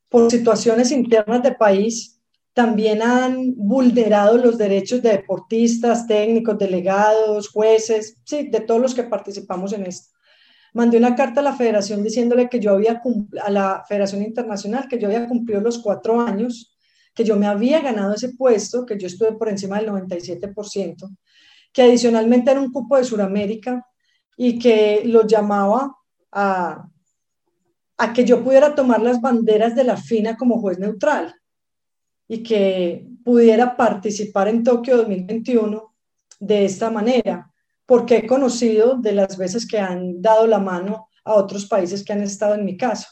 [0.09, 2.12] por situaciones internas de país,
[2.54, 9.04] también han vulnerado los derechos de deportistas, técnicos, delegados, jueces, sí, de todos los que
[9.04, 10.14] participamos en esto.
[10.74, 13.01] Mandé una carta a la federación diciéndole que yo había,
[13.43, 16.76] a la Federación Internacional, que yo había cumplido los cuatro años,
[17.14, 21.16] que yo me había ganado ese puesto, que yo estuve por encima del 97%,
[21.72, 23.86] que adicionalmente era un cupo de Sudamérica
[24.38, 25.95] y que lo llamaba
[26.32, 26.88] a,
[27.97, 31.36] a que yo pudiera tomar las banderas de la FINA como juez neutral
[32.34, 35.94] y que pudiera participar en Tokio 2021
[36.40, 37.52] de esta manera
[37.86, 42.12] porque he conocido de las veces que han dado la mano a otros países que
[42.12, 43.08] han estado en mi caso.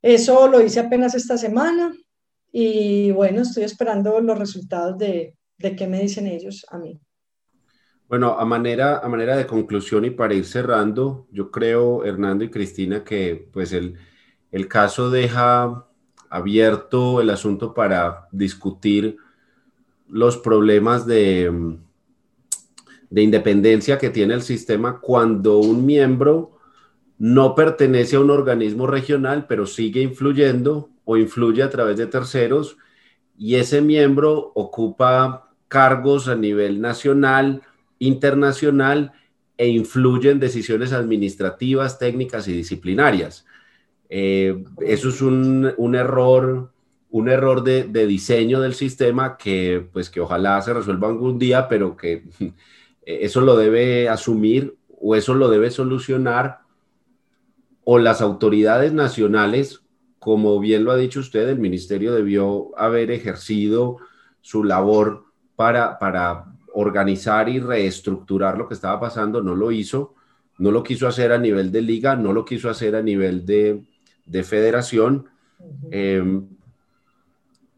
[0.00, 1.92] Eso lo hice apenas esta semana
[2.50, 6.98] y bueno, estoy esperando los resultados de, de qué me dicen ellos a mí.
[8.08, 12.50] Bueno, a manera, a manera de conclusión y para ir cerrando, yo creo, Hernando y
[12.50, 13.98] Cristina, que pues el,
[14.50, 15.87] el caso deja
[16.30, 19.16] abierto el asunto para discutir
[20.08, 21.76] los problemas de,
[23.10, 26.58] de independencia que tiene el sistema cuando un miembro
[27.18, 32.76] no pertenece a un organismo regional, pero sigue influyendo o influye a través de terceros
[33.36, 37.62] y ese miembro ocupa cargos a nivel nacional,
[37.98, 39.12] internacional
[39.56, 43.44] e influye en decisiones administrativas, técnicas y disciplinarias.
[44.08, 46.72] Eh, eso es un, error,
[47.10, 51.68] un error de, de, diseño del sistema que, pues, que ojalá se resuelva algún día,
[51.68, 52.52] pero que eh,
[53.04, 56.60] eso lo debe asumir o eso lo debe solucionar
[57.84, 59.82] o las autoridades nacionales,
[60.18, 63.96] como bien lo ha dicho usted, el ministerio debió haber ejercido
[64.42, 65.24] su labor
[65.56, 66.44] para, para
[66.74, 70.14] organizar y reestructurar lo que estaba pasando, no lo hizo,
[70.58, 73.82] no lo quiso hacer a nivel de liga, no lo quiso hacer a nivel de,
[74.44, 75.26] federación,
[75.90, 76.46] em,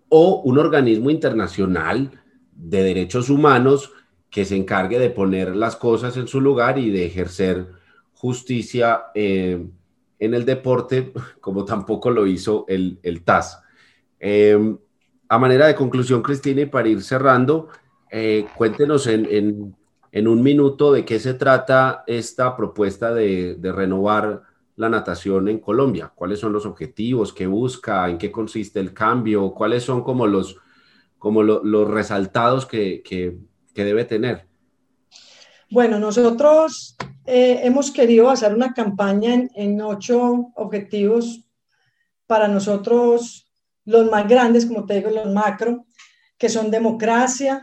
[0.09, 2.11] o un organismo internacional
[2.55, 3.92] de derechos humanos
[4.28, 7.66] que se encargue de poner las cosas en su lugar y de ejercer
[8.12, 9.64] justicia eh,
[10.18, 13.62] en el deporte, como tampoco lo hizo el, el TAS.
[14.18, 14.76] Eh,
[15.28, 17.68] a manera de conclusión, Cristina, y para ir cerrando,
[18.11, 19.76] eh, cuéntenos en,
[20.12, 24.42] un minuto de qué se trata esta propuesta de, renovar
[24.76, 26.12] la natación en Colombia.
[26.14, 27.32] ¿Cuáles son los objetivos?
[27.32, 28.08] ¿Qué busca?
[28.08, 29.52] ¿En qué consiste el cambio?
[29.52, 30.56] ¿Cuáles son como los,
[31.18, 33.02] como los resaltados que,
[33.74, 34.46] debe tener?
[35.70, 36.96] Bueno, nosotros
[37.26, 41.44] eh, hemos querido hacer una campaña en, ocho objetivos
[42.26, 43.50] para nosotros,
[43.84, 45.86] los más grandes, como te digo, los macro,
[46.38, 47.62] que son democracia,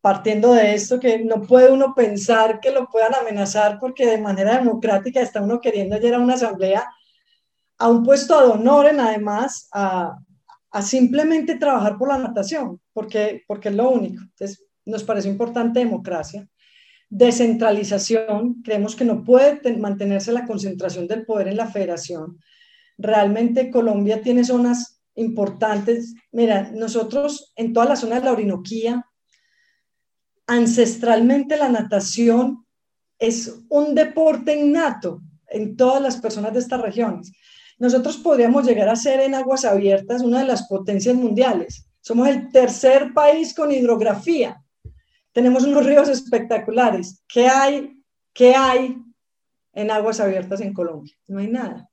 [0.00, 4.56] partiendo de esto, que no puede uno pensar que lo puedan amenazar porque de manera
[4.56, 6.88] democrática está uno queriendo ayer a una asamblea,
[7.78, 10.16] a un puesto de honor en además, a,
[10.70, 14.22] a simplemente trabajar por la natación, porque, porque es lo único.
[14.22, 16.48] Entonces, nos parece importante democracia.
[17.08, 22.38] Descentralización, creemos que no puede mantenerse la concentración del poder en la federación.
[22.96, 26.14] Realmente Colombia tiene zonas importantes.
[26.30, 29.06] Mira, nosotros en toda la zona de la Orinoquía,
[30.50, 32.66] ancestralmente la natación
[33.18, 37.32] es un deporte innato en todas las personas de estas regiones.
[37.78, 41.86] Nosotros podríamos llegar a ser en aguas abiertas una de las potencias mundiales.
[42.00, 44.62] Somos el tercer país con hidrografía
[45.32, 47.22] tenemos unos ríos espectaculares.
[47.28, 48.02] ¿Qué hay?
[48.32, 48.96] ¿Qué hay
[49.72, 51.14] en aguas abiertas en Colombia?
[51.28, 51.88] No hay nada.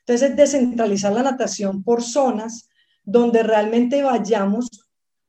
[0.00, 2.68] Entonces, es descentralizar la natación por zonas
[3.02, 4.68] donde realmente vayamos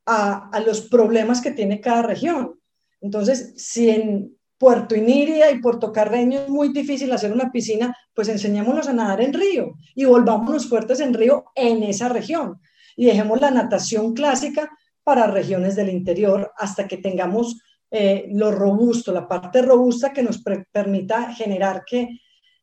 [0.06, 2.59] a, a los problemas que tiene cada región.
[3.02, 8.28] Entonces, si en Puerto Iniria y Puerto Carreño es muy difícil hacer una piscina, pues
[8.28, 12.60] enseñémonos a nadar en río y volvámonos fuertes en río en esa región
[13.00, 14.70] y dejemos la natación clásica
[15.06, 17.58] para regiones del interior hasta que tengamos
[17.90, 20.44] eh, lo robusto, la parte robusta que nos
[20.74, 22.10] permita generar que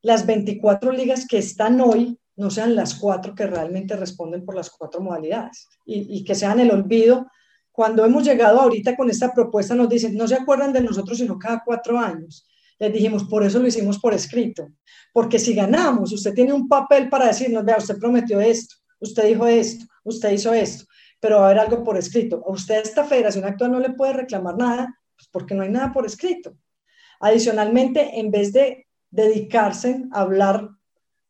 [0.03, 4.69] las 24 ligas que están hoy no sean las cuatro que realmente responden por las
[4.69, 7.27] cuatro modalidades y, y que sean el olvido.
[7.77, 11.39] Cuando hemos llegado ahorita con esta propuesta nos dicen, no se acuerdan de nosotros sino
[11.39, 12.49] cada cuatro años.
[12.79, 14.69] Les dijimos, por eso lo hicimos por escrito,
[15.13, 19.47] porque si ganamos, usted tiene un papel para decirnos, vea, usted prometió esto, usted dijo
[19.47, 20.87] esto, usted hizo esto
[21.21, 22.43] pero va a haber algo por escrito.
[22.47, 25.93] A usted esta federación actual no le puede reclamar nada, pues porque no hay nada
[25.93, 26.57] por escrito.
[27.21, 30.71] Adicionalmente, en vez de dedicarse a hablar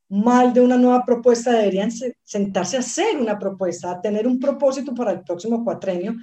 [0.09, 1.91] mal de una nueva propuesta, deberían
[2.23, 6.15] sentarse a hacer una propuesta, a tener un propósito para el próximo cuatrenio,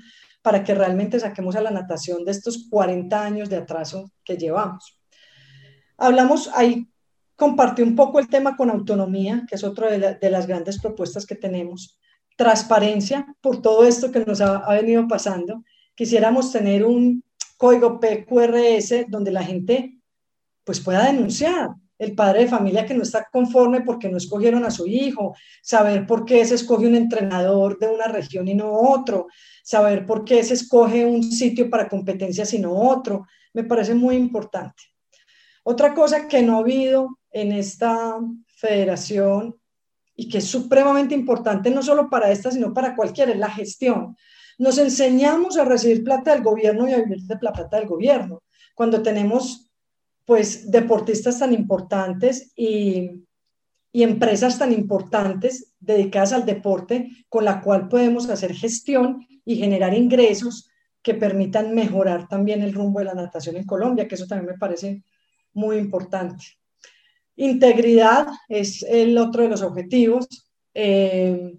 [0.42, 5.00] para que realmente saquemos a la natación de estos 40 años de atraso que llevamos.
[5.98, 6.88] Hablamos ahí,
[7.36, 11.36] compartí un poco el tema con autonomía, que es otra de, las grandes propuestas que
[11.36, 11.98] tenemos
[12.36, 15.64] transparencia por todo esto que nos ha, venido pasando.
[15.96, 17.24] Quisiéramos tener un
[17.58, 19.98] código PQRS donde la gente
[20.66, 24.72] pues pueda denunciar el padre de familia que no está conforme porque no escogieron a
[24.72, 29.28] su hijo, saber por qué se escoge un entrenador de una región y no otro,
[29.64, 34.16] saber por qué se escoge un sitio para competencias y no otro, me parece muy
[34.16, 34.84] importante.
[35.64, 39.56] Otra cosa que no ha habido en esta federación
[40.16, 44.16] y que es supremamente importante no solo para esta, sino para cualquiera, es la gestión.
[44.58, 48.44] Nos enseñamos a recibir plata del gobierno y a vivir de la plata del gobierno.
[48.76, 49.73] Cuando tenemos
[50.26, 53.26] pues deportistas tan importantes y,
[53.92, 59.94] y empresas tan importantes dedicadas al deporte con la cual podemos hacer gestión y generar
[59.94, 60.70] ingresos
[61.02, 64.58] que permitan mejorar también el rumbo de la natación en Colombia, que eso también me
[64.58, 65.04] parece
[65.54, 66.46] muy importante.
[67.36, 70.28] Integridad es el otro de los objetivos.
[70.74, 71.58] Eh,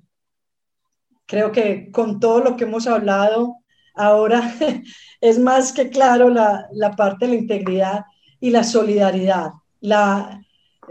[1.27, 3.57] creo que con todo lo que hemos hablado
[3.95, 4.55] ahora
[5.21, 8.05] es más que claro la, parte de la integridad
[8.45, 9.53] y la solidaridad.
[9.81, 10.39] La,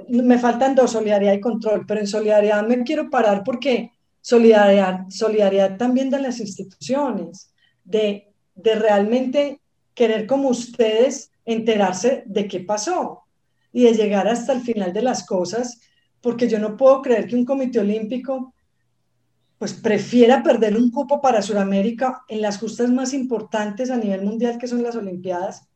[0.09, 3.91] me faltan dos, solidaridad y control, pero en solidaridad me quiero parar porque
[4.21, 9.61] solidaridad, solidaridad también de las instituciones, de, de realmente
[9.93, 13.25] querer como ustedes enterarse de qué pasó,
[13.71, 15.79] y de llegar hasta el final de las cosas,
[16.21, 18.55] porque yo no puedo creer que un comité olímpico
[19.59, 24.57] pues prefiera perder un cupo para Sudamérica en las justas más importantes a nivel mundial
[24.57, 25.69] que son las Olimpiadas,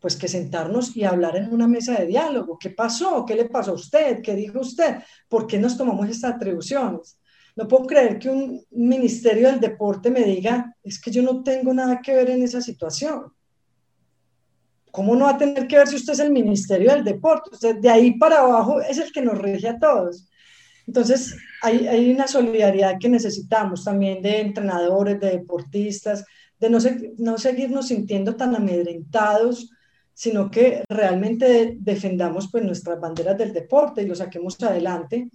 [0.00, 2.58] pues que sentarnos y hablar en una mesa de diálogo.
[2.58, 3.24] ¿Qué pasó?
[3.26, 4.22] ¿Qué le pasó a usted?
[4.22, 4.98] ¿Qué dijo usted?
[5.28, 7.18] ¿Por qué nos tomamos estas atribuciones?
[7.56, 11.74] No puedo creer que un ministerio del deporte me diga, es que yo no tengo
[11.74, 13.32] nada que ver en esa situación.
[14.92, 17.50] ¿Cómo no va a tener que ver si usted es el Ministerio del Deporte?
[17.52, 20.28] Usted de ahí para abajo es el que nos rige a todos.
[20.86, 26.24] Entonces, hay, hay una solidaridad que necesitamos también de entrenadores, de deportistas,
[26.58, 26.78] de no,
[27.18, 29.70] no seguirnos sintiendo tan amedrentados,
[30.18, 35.28] sino que realmente defendamos pues nuestras banderas del deporte y lo saquemos adelante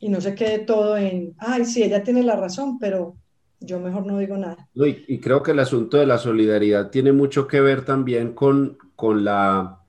[0.00, 3.14] y no se quede todo en, ay, sí, ella tiene la razón, pero
[3.60, 4.68] yo mejor no digo nada.
[4.74, 8.76] Y, y creo que el asunto de la solidaridad tiene mucho que ver también con,
[8.96, 9.82] con la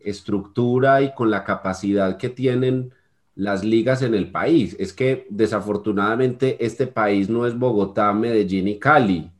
[0.00, 2.92] estructura y con la capacidad que tienen
[3.36, 4.74] las ligas en el país.
[4.80, 9.30] Es que desafortunadamente este país no es Bogotá, Medellín y Cali.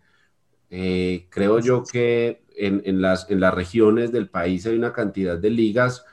[0.70, 5.50] Eh, creo yo que en, las, en las regiones del país hay una cantidad de
[5.50, 6.04] ligas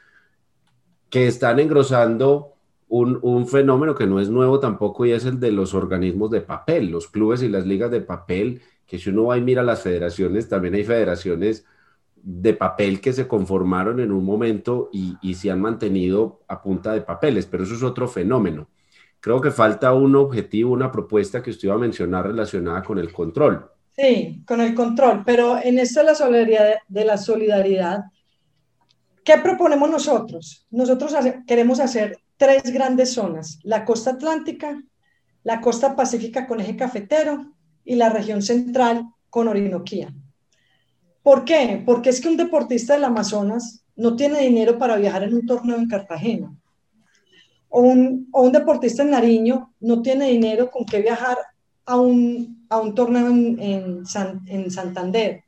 [1.10, 2.54] que están engrosando
[2.88, 6.42] un, un, fenómeno que no es nuevo tampoco y es el de los organismos de
[6.42, 9.82] papel, los clubes y las ligas de papel, que si uno va y mira las
[9.82, 11.66] federaciones, también hay federaciones
[12.16, 16.94] de papel que se conformaron en un momento y, y se han mantenido a punta
[16.94, 18.68] de papeles, pero eso es otro fenómeno.
[19.20, 23.12] Creo que falta un objetivo, una propuesta que usted iba a mencionar relacionada con el
[23.12, 23.68] control.
[23.98, 28.04] Sí, con el control, pero en esto de la solidaridad, de la solidaridad
[29.26, 30.66] ¿qué proponemos nosotros?
[30.70, 31.14] Nosotros
[31.48, 34.82] queremos hacer tres grandes zonas, la costa atlántica,
[35.44, 40.14] la costa pacífica con eje cafetero y la región central con Orinoquía.
[41.24, 41.82] ¿Por qué?
[41.86, 45.78] Porque es que un deportista del Amazonas no tiene dinero para viajar en un torneo
[45.78, 46.56] en Cartagena.
[47.70, 51.38] O un, deportista en Nariño no tiene dinero con qué viajar
[51.86, 52.66] a un,
[52.96, 54.04] torneo en,
[54.48, 55.44] en Santander.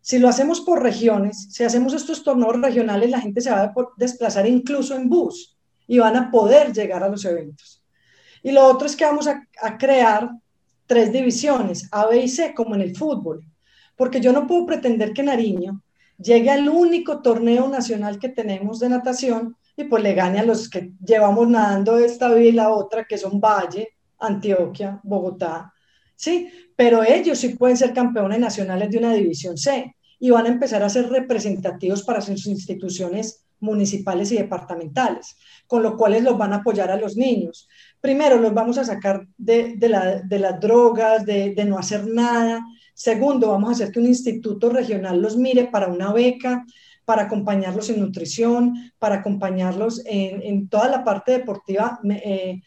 [0.00, 3.74] Si lo hacemos por regiones, si hacemos estos torneos regionales, la gente se va a
[3.96, 5.56] desplazar incluso en bus
[5.86, 7.82] y van a poder llegar a los eventos.
[8.42, 9.46] Y lo otro es que vamos a,
[9.78, 10.30] crear
[10.86, 13.44] tres divisiones, A, B y C, como en el fútbol,
[13.96, 15.82] porque yo no puedo pretender que Nariño
[16.18, 20.68] llegue al único torneo nacional que tenemos de natación y pues le gane a los
[20.68, 25.71] que llevamos nadando esta vida y la otra, que son Valle, Antioquia, Bogotá,
[26.22, 26.48] ¿sí?
[26.76, 30.82] Pero ellos sí pueden ser campeones nacionales de una división C y van a empezar
[30.82, 36.56] a ser representativos para sus instituciones municipales y departamentales, con lo cual los van a
[36.56, 37.68] apoyar a los niños.
[38.00, 42.64] Primero, los vamos a sacar de, las drogas, de, no hacer nada.
[42.94, 46.64] Segundo, vamos a hacer que un instituto regional los mire para una beca,
[47.04, 52.60] para acompañarlos en nutrición, para acompañarlos en, toda la parte deportiva, eh,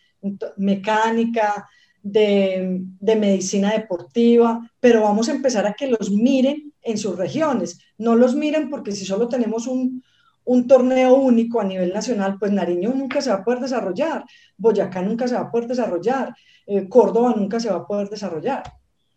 [0.57, 1.67] mecánica,
[2.05, 7.79] de, medicina deportiva, pero vamos a empezar a que los miren en sus regiones.
[7.97, 10.03] No los miren porque si solo tenemos un,
[10.43, 14.23] un torneo único a nivel nacional, pues Nariño nunca se va a poder desarrollar,
[14.55, 16.35] Boyacá nunca se va a poder desarrollar,
[16.67, 18.63] eh, Córdoba nunca se va a poder desarrollar.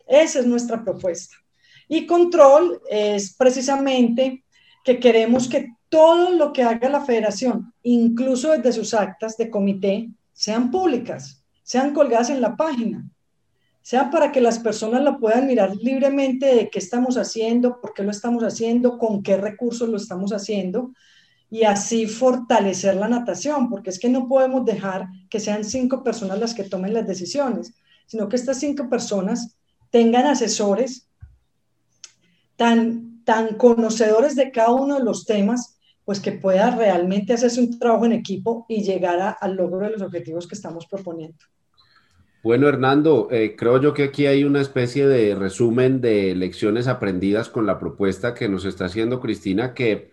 [0.06, 1.36] Esa es nuestra propuesta.
[1.88, 4.44] Y control es precisamente
[4.82, 10.08] que queremos que todo lo que haga la federación, incluso desde sus actas de comité,
[10.32, 11.37] sean públicas,
[11.68, 13.06] sean colgadas en la página,
[13.82, 18.02] sea para que las personas lo puedan mirar libremente de qué estamos haciendo, por qué
[18.02, 20.92] lo estamos haciendo, con qué recursos lo estamos haciendo,
[21.50, 26.38] y así fortalecer la natación, porque es que no podemos dejar que sean cinco personas
[26.38, 27.74] las que tomen las decisiones,
[28.06, 29.58] sino que estas cinco personas
[29.90, 31.06] tengan asesores
[32.56, 37.78] tan, tan conocedores de cada uno de los temas, pues que pueda realmente hacerse un
[37.78, 41.44] trabajo en equipo y llegar al logro de los objetivos que estamos proponiendo.
[42.42, 47.48] Bueno, Hernando, eh, creo yo que aquí hay una especie de resumen de lecciones aprendidas
[47.48, 50.12] con la propuesta que nos está haciendo Cristina, que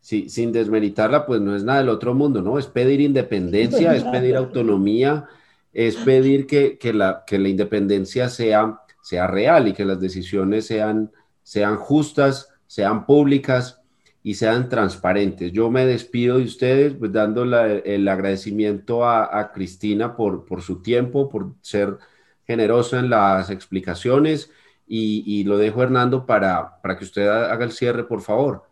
[0.00, 2.58] sí, sin desmeritarla, pues no es nada del otro mundo, ¿no?
[2.58, 5.26] Es pedir independencia, es pedir autonomía,
[5.72, 11.10] es pedir que, la, que la independencia sea, sea real y que las decisiones sean,
[11.42, 13.80] sean justas, sean públicas
[14.26, 15.52] y sean transparentes.
[15.52, 21.28] Yo me despido de ustedes, pues dando el agradecimiento a, Cristina por, por su tiempo,
[21.28, 21.98] por ser
[22.46, 24.50] generosa en las explicaciones
[24.88, 28.64] y, y lo dejo, Hernando, para, para que usted haga el cierre, por favor.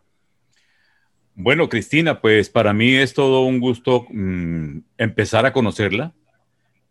[1.35, 6.15] Bueno, Cristina, pues para mí es todo un gusto mm, empezar a conocerla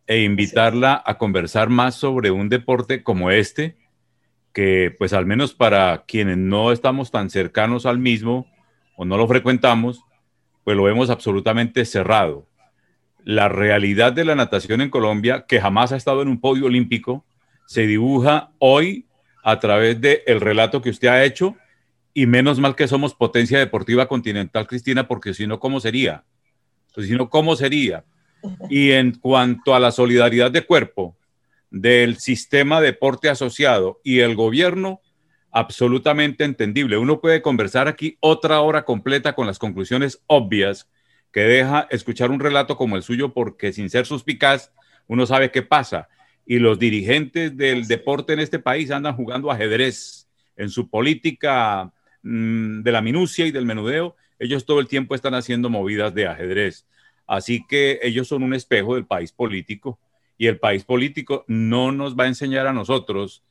[0.06, 3.76] e invitarla a conversar más sobre un deporte como este,
[4.52, 8.51] que pues al menos para quienes no estamos tan cercanos al mismo
[8.96, 10.02] o no lo frecuentamos,
[10.64, 12.46] pues lo vemos absolutamente cerrado.
[13.24, 17.24] La realidad de la natación en Colombia, que jamás ha estado en un podio olímpico,
[17.66, 19.06] se dibuja hoy
[19.44, 21.56] a través del el relato que usted ha hecho
[22.14, 26.24] y menos mal que somos potencia deportiva continental, Cristina, porque si no, ¿cómo sería?
[26.94, 28.04] Pues si no, ¿cómo sería?
[28.68, 31.16] Y en cuanto a la solidaridad de cuerpo
[31.70, 35.00] del sistema deporte asociado y el gobierno,
[35.52, 36.96] absolutamente entendible.
[36.96, 40.88] Uno puede conversar aquí otra hora completa con las conclusiones obvias
[41.30, 44.72] que deja escuchar un relato como el suyo, porque sin ser suspicaz,
[45.06, 46.08] uno sabe qué pasa.
[46.44, 51.92] Y los dirigentes del deporte en este país andan jugando ajedrez en su política
[52.22, 56.26] mm, de la minucia y del menudeo, ellos todo el tiempo están haciendo movidas de
[56.26, 56.86] ajedrez.
[57.26, 59.98] Así que ellos son un espejo del país político
[60.36, 63.42] y el país político no nos va a enseñar a nosotros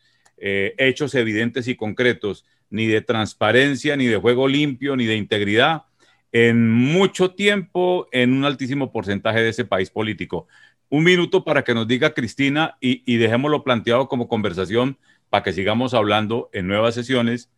[0.43, 5.83] eh, hechos evidentes y concretos, ni de transparencia, ni de juego limpio, ni de integridad,
[6.31, 10.47] en mucho tiempo en un altísimo porcentaje de ese país político.
[10.89, 14.97] Un minuto para que nos diga Cristina y, y dejémoslo planteado como conversación
[15.29, 17.51] para que sigamos hablando en nuevas sesiones.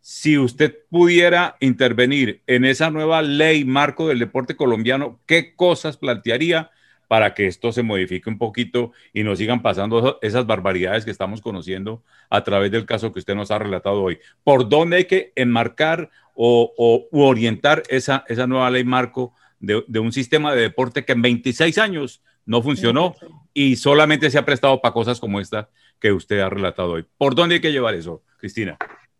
[0.00, 6.70] Si usted pudiera intervenir en esa nueva ley marco del deporte colombiano, ¿qué cosas plantearía
[7.08, 11.40] para que esto se modifique un poquito y no sigan pasando esas barbaridades que estamos
[11.40, 14.18] conociendo a través del caso que usted nos ha relatado hoy.
[14.42, 20.62] ¿Por dónde hay que enmarcar o, orientar esa, nueva ley marco de, un sistema de
[20.62, 23.16] deporte que en 26 años no funcionó
[23.54, 25.68] y solamente se ha prestado para cosas como esta
[25.98, 27.06] que usted ha relatado hoy?
[27.16, 28.76] ¿Por dónde hay que llevar eso, Cristina?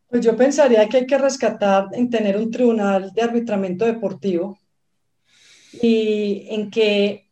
[0.08, 4.58] Pues yo pensaría que hay que rescatar en tener un tribunal de arbitramiento deportivo
[5.82, 7.25] y en que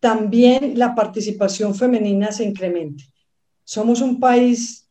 [0.00, 3.04] también la participación femenina se incremente.
[3.64, 4.88] Somos un país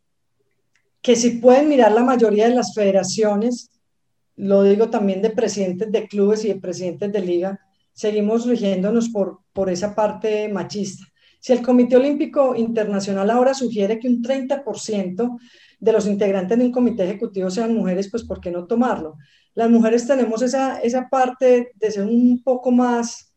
[1.02, 3.72] que si pueden mirar la mayoría de las federaciones,
[4.36, 7.60] lo digo también de presidentes de clubes y de presidentes de liga,
[7.91, 11.06] seguimos rigiéndonos por, por esa parte machista.
[11.40, 15.40] Si el Comité Olímpico Internacional ahora sugiere que un 30%
[15.80, 19.18] de los integrantes de un comité ejecutivo sean mujeres, pues ¿por qué no tomarlo?
[19.56, 23.28] Las mujeres tenemos esa, esa parte de ser un poco más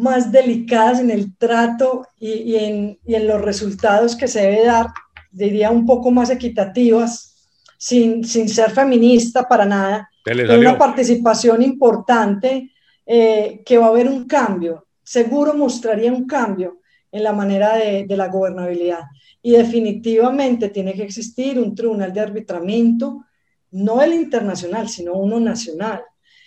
[0.00, 4.86] más delicadas en el trato y, en, los resultados que se debe dar,
[5.30, 7.34] diría un poco más equitativas,
[7.76, 10.10] sin, ser feminista para nada,
[10.58, 12.70] una participación importante
[13.04, 16.80] eh, que va a haber un cambio, seguro mostraría un cambio
[17.12, 19.02] en la manera de, de la gobernabilidad.
[19.42, 23.24] Y definitivamente tiene que existir un tribunal de arbitramiento,
[23.72, 26.02] no el internacional, sino uno nacional.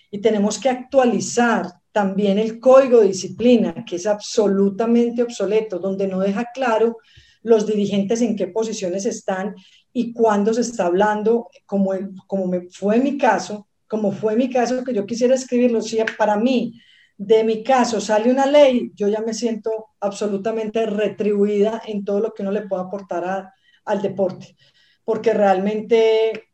[0.10, 6.20] Y tenemos que actualizar también el código de disciplina, que es absolutamente obsoleto, donde no
[6.20, 6.98] deja claro
[7.44, 9.56] los dirigentes en qué posiciones están
[9.94, 11.92] y cuándo se está hablando, como,
[12.26, 16.36] como me fue mi caso, como fue mi caso, que yo quisiera escribirlo, si para
[16.36, 16.74] mí,
[17.16, 22.34] de mi caso, sale una ley, yo ya me siento absolutamente retribuida en todo lo
[22.34, 23.52] que uno le pueda aportar
[23.86, 24.56] al deporte,
[25.04, 26.50] porque realmente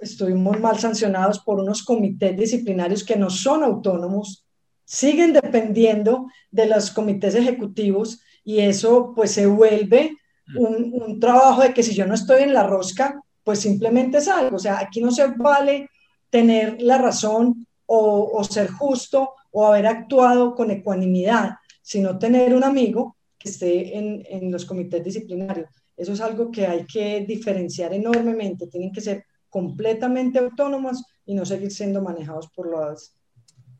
[0.00, 4.43] estuvimos mal sancionados por unos comités disciplinarios que no son autónomos,
[4.84, 10.16] siguen dependiendo de los comités ejecutivos y eso pues se vuelve
[10.56, 14.56] un, trabajo de que si yo no estoy en la rosca, pues simplemente salgo.
[14.56, 15.88] O sea, aquí no se vale
[16.30, 21.52] tener la razón o, ser justo o haber actuado con ecuanimidad,
[21.82, 25.68] sino tener un amigo que esté en, en los comités disciplinarios.
[25.96, 28.66] Eso es algo que hay que diferenciar enormemente.
[28.66, 33.14] Tienen que ser completamente autónomos y no seguir siendo manejados por las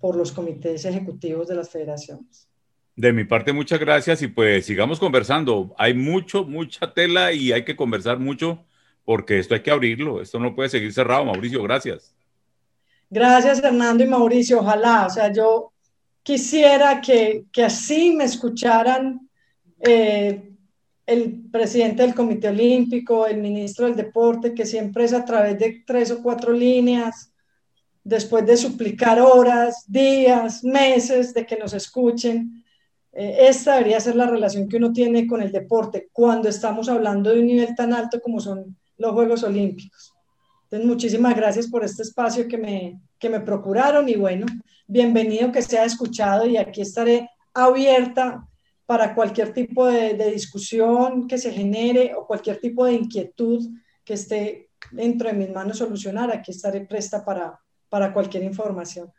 [0.04, 2.46] por los comités ejecutivos de las federaciones.
[2.94, 5.74] De mi parte, muchas gracias y pues sigamos conversando.
[5.78, 8.66] Hay mucho, mucha tela y hay que conversar mucho
[9.06, 10.20] porque esto hay que abrirlo.
[10.20, 11.24] Esto no puede seguir cerrado.
[11.24, 12.14] Mauricio, gracias.
[13.08, 14.60] Gracias, Fernando y Mauricio.
[14.60, 15.72] Ojalá, o sea, yo
[16.22, 19.26] quisiera que, que así me escucharan
[19.80, 20.50] eh,
[21.06, 25.82] el presidente del Comité Olímpico, el ministro del Deporte, que siempre es a través de
[25.86, 27.33] tres o cuatro líneas
[28.04, 32.62] después de suplicar horas, días, meses de que nos escuchen.
[33.12, 37.30] Eh, esta debería ser la relación que uno tiene con el deporte cuando estamos hablando
[37.30, 40.12] de un nivel tan alto como son los Juegos Olímpicos.
[40.64, 44.46] Entonces, muchísimas gracias por este espacio que me, que me procuraron y bueno,
[44.86, 48.46] bienvenido que sea escuchado y aquí estaré abierta
[48.84, 53.66] para cualquier tipo de, de discusión que se genere o cualquier tipo de inquietud
[54.04, 56.30] que esté dentro de mis manos solucionar.
[56.30, 57.58] Aquí estaré presta para,
[57.94, 59.12] para cualquier información.